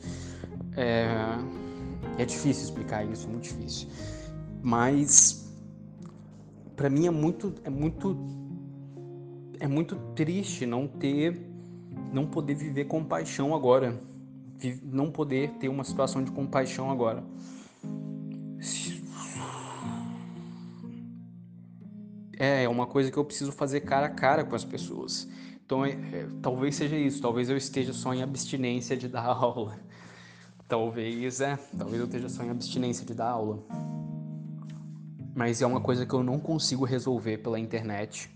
É, 0.76 1.08
é 2.18 2.26
difícil 2.26 2.64
explicar 2.64 3.06
isso, 3.06 3.28
é 3.28 3.30
muito 3.30 3.44
difícil. 3.44 3.88
Mas 4.64 5.48
para 6.76 6.90
mim 6.90 7.06
é 7.06 7.12
muito, 7.12 7.54
é 7.64 7.70
muito, 7.70 8.18
é 9.60 9.68
muito 9.68 9.96
triste 10.16 10.66
não 10.66 10.88
ter, 10.88 11.40
não 12.12 12.26
poder 12.26 12.56
viver 12.56 12.86
com 12.86 13.04
paixão 13.04 13.54
agora 13.54 14.02
não 14.84 15.12
poder 15.12 15.52
ter 15.60 15.70
uma 15.70 15.84
situação 15.84 16.24
de 16.24 16.32
compaixão 16.32 16.90
agora. 16.90 17.24
É, 22.38 22.64
é 22.64 22.70
uma 22.70 22.88
coisa 22.88 23.12
que 23.12 23.18
eu 23.18 23.26
preciso 23.26 23.52
fazer 23.52 23.82
cara 23.82 24.08
a 24.08 24.10
cara 24.10 24.46
com 24.46 24.56
as 24.56 24.64
pessoas. 24.64 25.28
Então, 25.66 25.86
é, 25.86 25.92
é, 25.92 26.28
talvez 26.42 26.76
seja 26.76 26.98
isso. 26.98 27.22
Talvez 27.22 27.50
eu 27.50 27.58
esteja 27.58 27.94
só 27.94 28.14
em 28.14 28.24
abstinência 28.24 28.96
de 28.96 29.08
dar 29.08 29.26
aula. 29.28 29.78
Talvez, 30.68 31.42
é. 31.42 31.58
Talvez 31.78 32.00
eu 32.00 32.06
esteja 32.06 32.30
só 32.30 32.44
em 32.44 32.50
abstinência 32.50 33.06
de 33.06 33.14
dar 33.14 33.30
aula. 33.32 33.64
Mas 35.36 35.62
é 35.62 35.68
uma 35.68 35.82
coisa 35.82 36.06
que 36.06 36.14
eu 36.14 36.24
não 36.24 36.40
consigo 36.40 36.86
resolver 36.86 37.38
pela 37.40 37.60
internet. 37.60 38.30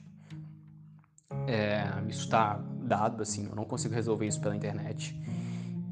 É, 1.47 1.83
isso 2.07 2.25
está 2.25 2.57
dado, 2.83 3.23
assim. 3.23 3.47
Eu 3.49 3.55
não 3.55 3.65
consigo 3.65 3.93
resolver 3.93 4.27
isso 4.27 4.41
pela 4.41 4.55
internet. 4.55 5.15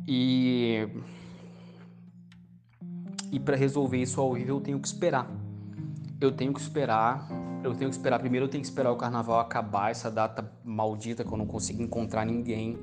E 0.07 0.87
e 3.31 3.39
para 3.39 3.55
resolver 3.55 3.97
isso 3.97 4.19
ao 4.19 4.33
vivo 4.33 4.49
eu 4.49 4.59
tenho 4.59 4.79
que 4.79 4.87
esperar. 4.87 5.29
Eu 6.19 6.31
tenho 6.31 6.53
que 6.53 6.59
esperar, 6.59 7.27
eu 7.63 7.73
tenho 7.73 7.89
que 7.89 7.95
esperar 7.95 8.19
primeiro 8.19 8.45
eu 8.45 8.49
tenho 8.49 8.61
que 8.61 8.67
esperar 8.67 8.91
o 8.91 8.97
carnaval 8.97 9.39
acabar, 9.39 9.89
essa 9.89 10.11
data 10.11 10.51
maldita 10.63 11.23
que 11.23 11.31
eu 11.31 11.37
não 11.37 11.47
consigo 11.47 11.81
encontrar 11.81 12.25
ninguém. 12.25 12.77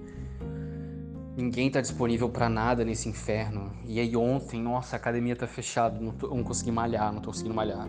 Ninguém 1.36 1.70
tá 1.70 1.80
disponível 1.80 2.28
para 2.28 2.48
nada 2.48 2.84
nesse 2.84 3.08
inferno. 3.08 3.70
E 3.86 4.00
aí 4.00 4.16
ontem, 4.16 4.60
nossa, 4.60 4.96
a 4.96 4.98
academia 4.98 5.36
tá 5.36 5.46
fechada, 5.46 6.00
não, 6.00 6.12
tô, 6.12 6.34
não 6.34 6.42
consegui 6.42 6.72
malhar, 6.72 7.12
não 7.12 7.20
tô 7.20 7.30
conseguindo 7.30 7.54
malhar. 7.54 7.86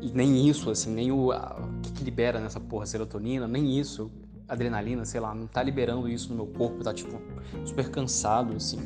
E 0.00 0.10
nem 0.12 0.48
isso, 0.48 0.70
assim, 0.70 0.94
nem 0.94 1.12
o, 1.12 1.32
a, 1.32 1.60
o 1.60 1.80
que, 1.82 1.92
que 1.92 2.04
libera 2.04 2.40
nessa 2.40 2.60
porra 2.60 2.86
serotonina, 2.86 3.46
nem 3.46 3.78
isso 3.78 4.10
adrenalina, 4.48 5.04
sei 5.04 5.20
lá, 5.20 5.34
não 5.34 5.46
tá 5.46 5.62
liberando 5.62 6.08
isso 6.08 6.30
no 6.30 6.36
meu 6.36 6.46
corpo, 6.46 6.82
tá 6.82 6.92
tipo 6.92 7.20
super 7.64 7.90
cansado 7.90 8.54
assim. 8.54 8.78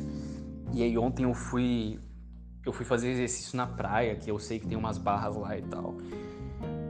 E 0.73 0.83
aí 0.83 0.97
ontem 0.97 1.23
eu 1.23 1.33
fui 1.33 1.99
eu 2.65 2.73
fui 2.73 2.85
fazer 2.85 3.09
exercício 3.09 3.57
na 3.57 3.65
praia, 3.65 4.15
que 4.15 4.29
eu 4.29 4.37
sei 4.37 4.59
que 4.59 4.67
tem 4.67 4.77
umas 4.77 4.97
barras 4.97 5.35
lá 5.35 5.57
e 5.57 5.61
tal. 5.63 5.97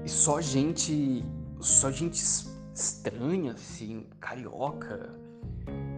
E 0.03 0.10
só 0.10 0.41
gente. 0.41 1.23
Só 1.60 1.91
gente 1.91 2.23
estranha, 2.73 3.53
assim, 3.53 4.05
carioca. 4.19 5.13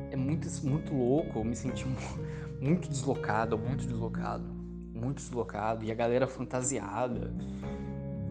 É 0.09 0.15
muito, 0.15 0.47
muito 0.65 0.93
louco. 0.93 1.39
Eu 1.39 1.43
me 1.43 1.55
senti 1.55 1.85
muito 2.61 2.89
deslocado, 2.89 3.57
muito 3.57 3.85
deslocado. 3.85 4.43
Muito 4.93 5.17
deslocado. 5.17 5.85
E 5.85 5.91
a 5.91 5.95
galera 5.95 6.27
fantasiada. 6.27 7.33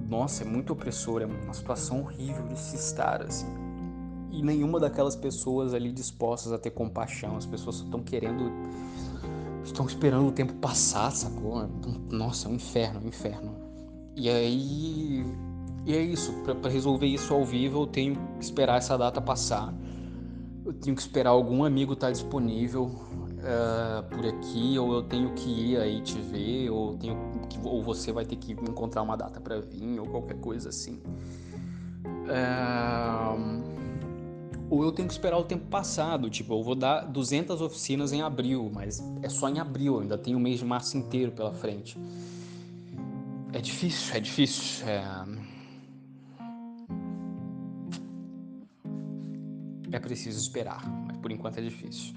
Nossa, 0.08 0.44
é 0.44 0.46
muito 0.46 0.72
opressor. 0.72 1.22
É 1.22 1.26
uma 1.26 1.54
situação 1.54 2.00
horrível 2.00 2.46
de 2.46 2.58
se 2.58 2.76
estar, 2.76 3.22
assim. 3.22 3.46
E 4.32 4.42
nenhuma 4.42 4.78
daquelas 4.78 5.16
pessoas 5.16 5.74
ali 5.74 5.92
dispostas 5.92 6.52
a 6.52 6.58
ter 6.58 6.70
compaixão. 6.70 7.36
As 7.36 7.46
pessoas 7.46 7.76
estão 7.76 8.00
querendo 8.00 8.50
estão 9.64 9.86
esperando 9.86 10.28
o 10.28 10.32
tempo 10.32 10.54
passar, 10.54 11.10
sacou? 11.10 11.68
Nossa, 12.10 12.48
é 12.48 12.50
um 12.50 12.54
inferno, 12.54 13.00
é 13.00 13.04
um 13.04 13.08
inferno. 13.08 13.54
E 14.16 14.28
aí. 14.28 15.24
E 15.86 15.94
é 15.94 16.02
isso, 16.02 16.32
para 16.42 16.68
resolver 16.68 17.06
isso 17.06 17.32
ao 17.32 17.42
vivo 17.42 17.82
eu 17.82 17.86
tenho 17.86 18.14
que 18.14 18.44
esperar 18.44 18.76
essa 18.76 18.98
data 18.98 19.20
passar. 19.20 19.72
Eu 20.64 20.74
tenho 20.74 20.94
que 20.94 21.00
esperar 21.00 21.30
algum 21.30 21.64
amigo 21.64 21.94
estar 21.94 22.08
tá 22.08 22.12
disponível 22.12 22.84
uh, 22.84 24.02
por 24.10 24.26
aqui, 24.26 24.78
ou 24.78 24.92
eu 24.92 25.02
tenho 25.02 25.32
que 25.32 25.48
ir 25.48 25.78
aí 25.78 26.02
te 26.02 26.18
ver, 26.18 26.68
ou, 26.68 26.98
tenho 26.98 27.16
que, 27.48 27.58
ou 27.64 27.82
você 27.82 28.12
vai 28.12 28.26
ter 28.26 28.36
que 28.36 28.52
encontrar 28.52 29.00
uma 29.00 29.16
data 29.16 29.40
para 29.40 29.58
vir, 29.58 29.98
ou 29.98 30.06
qualquer 30.06 30.38
coisa 30.38 30.68
assim. 30.68 31.00
Uh, 32.26 33.79
ou 34.70 34.84
eu 34.84 34.92
tenho 34.92 35.08
que 35.08 35.12
esperar 35.12 35.36
o 35.36 35.42
tempo 35.42 35.66
passado, 35.66 36.30
tipo, 36.30 36.54
eu 36.54 36.62
vou 36.62 36.76
dar 36.76 37.00
200 37.00 37.60
oficinas 37.60 38.12
em 38.12 38.22
abril, 38.22 38.70
mas 38.72 39.02
é 39.20 39.28
só 39.28 39.48
em 39.48 39.58
abril, 39.58 39.98
ainda 39.98 40.16
tem 40.16 40.36
o 40.36 40.40
mês 40.40 40.60
de 40.60 40.64
março 40.64 40.96
inteiro 40.96 41.32
pela 41.32 41.52
frente. 41.52 41.98
É 43.52 43.60
difícil, 43.60 44.14
é 44.14 44.20
difícil. 44.20 44.86
É, 44.86 45.02
é 49.90 49.98
preciso 49.98 50.38
esperar, 50.38 50.88
mas 51.04 51.16
por 51.16 51.32
enquanto 51.32 51.58
é 51.58 51.62
difícil. 51.62 52.14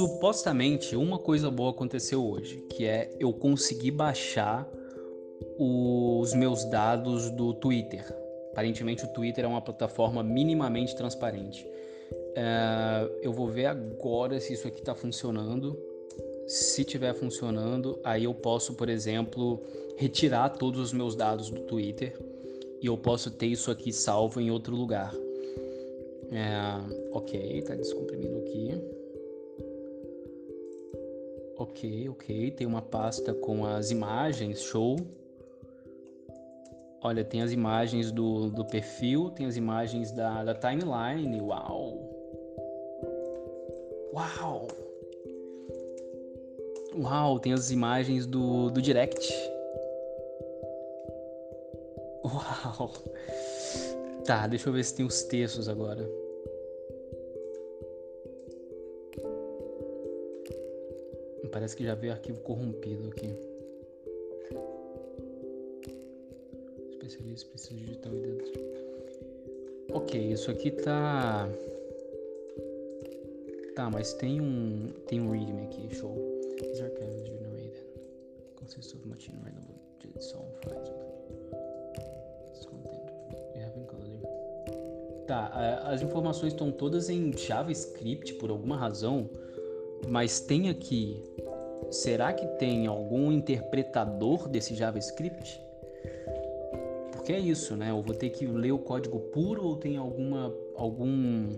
Supostamente, 0.00 0.96
uma 0.96 1.18
coisa 1.18 1.50
boa 1.50 1.72
aconteceu 1.72 2.26
hoje, 2.26 2.64
que 2.70 2.86
é 2.86 3.14
eu 3.20 3.34
consegui 3.34 3.90
baixar 3.90 4.66
os 5.58 6.32
meus 6.32 6.64
dados 6.64 7.30
do 7.32 7.52
Twitter. 7.52 8.06
Aparentemente, 8.50 9.04
o 9.04 9.08
Twitter 9.08 9.44
é 9.44 9.46
uma 9.46 9.60
plataforma 9.60 10.22
minimamente 10.22 10.96
transparente. 10.96 11.68
É, 12.34 13.10
eu 13.20 13.30
vou 13.30 13.48
ver 13.48 13.66
agora 13.66 14.40
se 14.40 14.54
isso 14.54 14.66
aqui 14.66 14.78
está 14.78 14.94
funcionando. 14.94 15.78
Se 16.46 16.80
estiver 16.80 17.12
funcionando, 17.12 18.00
aí 18.02 18.24
eu 18.24 18.32
posso, 18.32 18.72
por 18.72 18.88
exemplo, 18.88 19.62
retirar 19.98 20.48
todos 20.48 20.80
os 20.80 20.92
meus 20.94 21.14
dados 21.14 21.50
do 21.50 21.60
Twitter 21.60 22.18
e 22.80 22.86
eu 22.86 22.96
posso 22.96 23.30
ter 23.30 23.48
isso 23.48 23.70
aqui 23.70 23.92
salvo 23.92 24.40
em 24.40 24.50
outro 24.50 24.74
lugar. 24.74 25.14
É, 26.32 27.12
ok, 27.12 27.58
está 27.58 27.74
descomprimindo 27.74 28.38
aqui. 28.38 28.99
Ok, 31.70 32.08
ok. 32.08 32.50
Tem 32.50 32.66
uma 32.66 32.82
pasta 32.82 33.32
com 33.32 33.64
as 33.64 33.92
imagens, 33.92 34.60
show. 34.60 34.96
Olha, 37.00 37.24
tem 37.24 37.42
as 37.42 37.52
imagens 37.52 38.10
do, 38.10 38.50
do 38.50 38.64
perfil, 38.64 39.30
tem 39.30 39.46
as 39.46 39.56
imagens 39.56 40.10
da, 40.10 40.42
da 40.42 40.54
timeline. 40.54 41.40
Uau! 41.40 41.96
Uau! 44.12 44.68
Uau, 46.98 47.38
tem 47.38 47.52
as 47.52 47.70
imagens 47.70 48.26
do, 48.26 48.68
do 48.70 48.82
direct. 48.82 49.32
Uau! 52.24 52.92
Tá, 54.24 54.48
deixa 54.48 54.68
eu 54.68 54.72
ver 54.72 54.84
se 54.84 54.96
tem 54.96 55.06
os 55.06 55.22
textos 55.22 55.68
agora. 55.68 56.04
Parece 61.52 61.76
que 61.76 61.84
já 61.84 61.94
veio 61.94 62.12
arquivo 62.12 62.40
corrompido 62.40 63.08
aqui. 63.08 63.34
Especialista 66.90 67.48
precisa 67.50 67.74
digital 67.74 68.14
e 68.14 68.20
dentro. 68.20 68.70
Ok, 69.92 70.32
isso 70.32 70.50
aqui 70.50 70.70
tá. 70.70 71.48
Tá, 73.74 73.90
mas 73.90 74.12
tem 74.14 74.40
um. 74.40 74.92
Tem 75.06 75.20
um 75.20 75.30
readme 75.30 75.62
aqui, 75.62 75.94
show. 75.94 76.14
These 76.58 76.82
archives 76.82 77.26
generated. 77.26 77.84
Consists 78.56 78.94
of 78.94 79.08
machine 79.08 79.38
readable 79.42 79.74
JSON 80.00 80.44
files. 80.62 80.90
Content. 82.66 83.10
You 83.56 83.62
have 83.64 83.78
encoding. 83.78 84.22
Tá, 85.26 85.48
as 85.86 86.02
informações 86.02 86.52
estão 86.52 86.70
todas 86.70 87.08
em 87.08 87.32
JavaScript 87.36 88.34
por 88.34 88.50
alguma 88.50 88.76
razão, 88.76 89.28
mas 90.08 90.40
tem 90.40 90.68
aqui 90.68 91.22
será 91.90 92.32
que 92.32 92.46
tem 92.58 92.86
algum 92.86 93.32
interpretador 93.32 94.48
desse 94.48 94.74
JavaScript? 94.74 95.60
Porque 97.12 97.32
é 97.32 97.38
isso, 97.38 97.76
né? 97.76 97.90
Eu 97.90 98.02
vou 98.02 98.14
ter 98.14 98.30
que 98.30 98.46
ler 98.46 98.72
o 98.72 98.78
código 98.78 99.18
puro 99.18 99.64
ou 99.64 99.76
tem 99.76 99.96
alguma 99.96 100.54
algum 100.74 101.50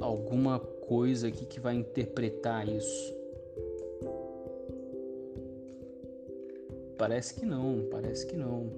alguma 0.00 0.58
coisa 0.58 1.28
aqui 1.28 1.46
que 1.46 1.60
vai 1.60 1.74
interpretar 1.74 2.68
isso? 2.68 3.14
Parece 6.98 7.34
que 7.34 7.46
não, 7.46 7.86
parece 7.90 8.26
que 8.26 8.36
não. 8.36 8.70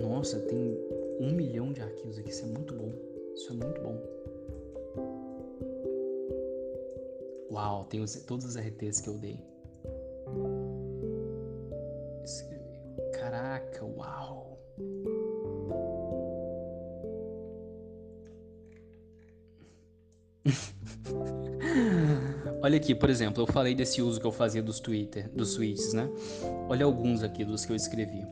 Nossa, 0.00 0.38
tem 0.40 0.78
um 1.18 1.32
milhão 1.32 1.72
de 1.72 1.80
arquivos 1.80 2.18
aqui, 2.18 2.30
isso 2.30 2.44
é 2.44 2.48
muito 2.48 2.72
bom. 2.74 2.92
Isso 3.34 3.52
é 3.52 3.56
muito 3.56 3.80
bom. 3.80 4.19
Uau, 7.50 7.84
tem 7.84 8.00
os, 8.00 8.14
todos 8.24 8.46
os 8.46 8.56
RTs 8.56 9.00
que 9.00 9.08
eu 9.08 9.18
dei. 9.18 9.44
Caraca, 13.12 13.84
uau. 13.84 14.58
Olha 22.62 22.76
aqui, 22.76 22.94
por 22.94 23.10
exemplo, 23.10 23.42
eu 23.42 23.46
falei 23.46 23.74
desse 23.74 24.00
uso 24.00 24.20
que 24.20 24.26
eu 24.26 24.32
fazia 24.32 24.62
dos 24.62 24.78
Twitter, 24.78 25.28
dos 25.30 25.54
tweets, 25.54 25.92
né? 25.92 26.08
Olha 26.68 26.84
alguns 26.84 27.22
aqui 27.22 27.44
dos 27.44 27.64
que 27.64 27.72
eu 27.72 27.76
escrevi. 27.76 28.24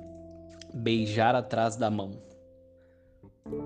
Beijar 0.72 1.34
atrás 1.34 1.76
da 1.76 1.90
mão. 1.90 2.22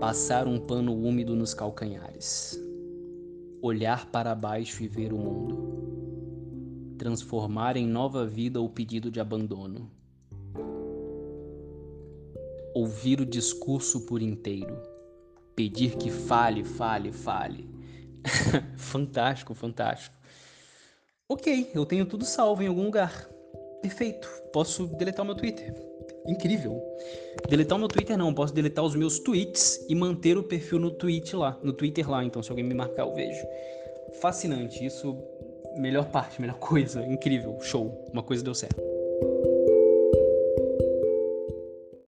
Passar 0.01 0.47
um 0.47 0.59
pano 0.59 0.95
úmido 0.95 1.37
nos 1.37 1.53
calcanhares 1.53 2.59
olhar 3.62 4.07
para 4.07 4.35
baixo 4.35 4.83
e 4.83 4.88
ver 4.88 5.12
o 5.12 5.16
mundo, 5.16 6.96
transformar 6.98 7.77
em 7.77 7.87
nova 7.87 8.27
vida 8.27 8.61
o 8.61 8.68
pedido 8.68 9.09
de 9.09 9.20
abandono, 9.20 9.88
ouvir 12.75 13.20
o 13.20 13.27
discurso 13.27 14.05
por 14.05 14.20
inteiro, 14.20 14.83
pedir 15.55 15.96
que 15.96 16.11
fale, 16.11 16.64
fale, 16.64 17.12
fale. 17.12 17.70
fantástico, 18.77 19.55
fantástico. 19.55 20.16
Ok, 21.29 21.70
eu 21.72 21.87
tenho 21.87 22.05
tudo 22.05 22.25
salvo 22.25 22.62
em 22.62 22.66
algum 22.66 22.85
lugar. 22.85 23.29
Perfeito, 23.81 24.29
posso 24.53 24.88
deletar 24.88 25.22
o 25.25 25.27
meu 25.27 25.37
Twitter 25.37 25.91
incrível. 26.27 26.81
Deletar 27.49 27.77
o 27.77 27.79
meu 27.79 27.88
Twitter 27.88 28.17
não, 28.17 28.33
posso 28.35 28.55
deletar 28.55 28.85
os 28.85 28.95
meus 28.95 29.19
tweets 29.19 29.85
e 29.88 29.95
manter 29.95 30.37
o 30.37 30.43
perfil 30.43 30.79
no 30.79 30.91
tweet 30.91 31.35
lá, 31.35 31.59
no 31.62 31.73
Twitter 31.73 32.09
lá, 32.11 32.25
então 32.25 32.43
se 32.43 32.51
alguém 32.51 32.65
me 32.65 32.75
marcar 32.75 33.03
eu 33.03 33.15
vejo. 33.15 33.47
Fascinante, 34.21 34.85
isso 34.85 35.17
melhor 35.77 36.11
parte, 36.11 36.41
melhor 36.41 36.59
coisa, 36.59 37.05
incrível, 37.07 37.59
show, 37.61 38.05
uma 38.12 38.23
coisa 38.23 38.45
deu 38.45 38.55
certo. 38.55 38.91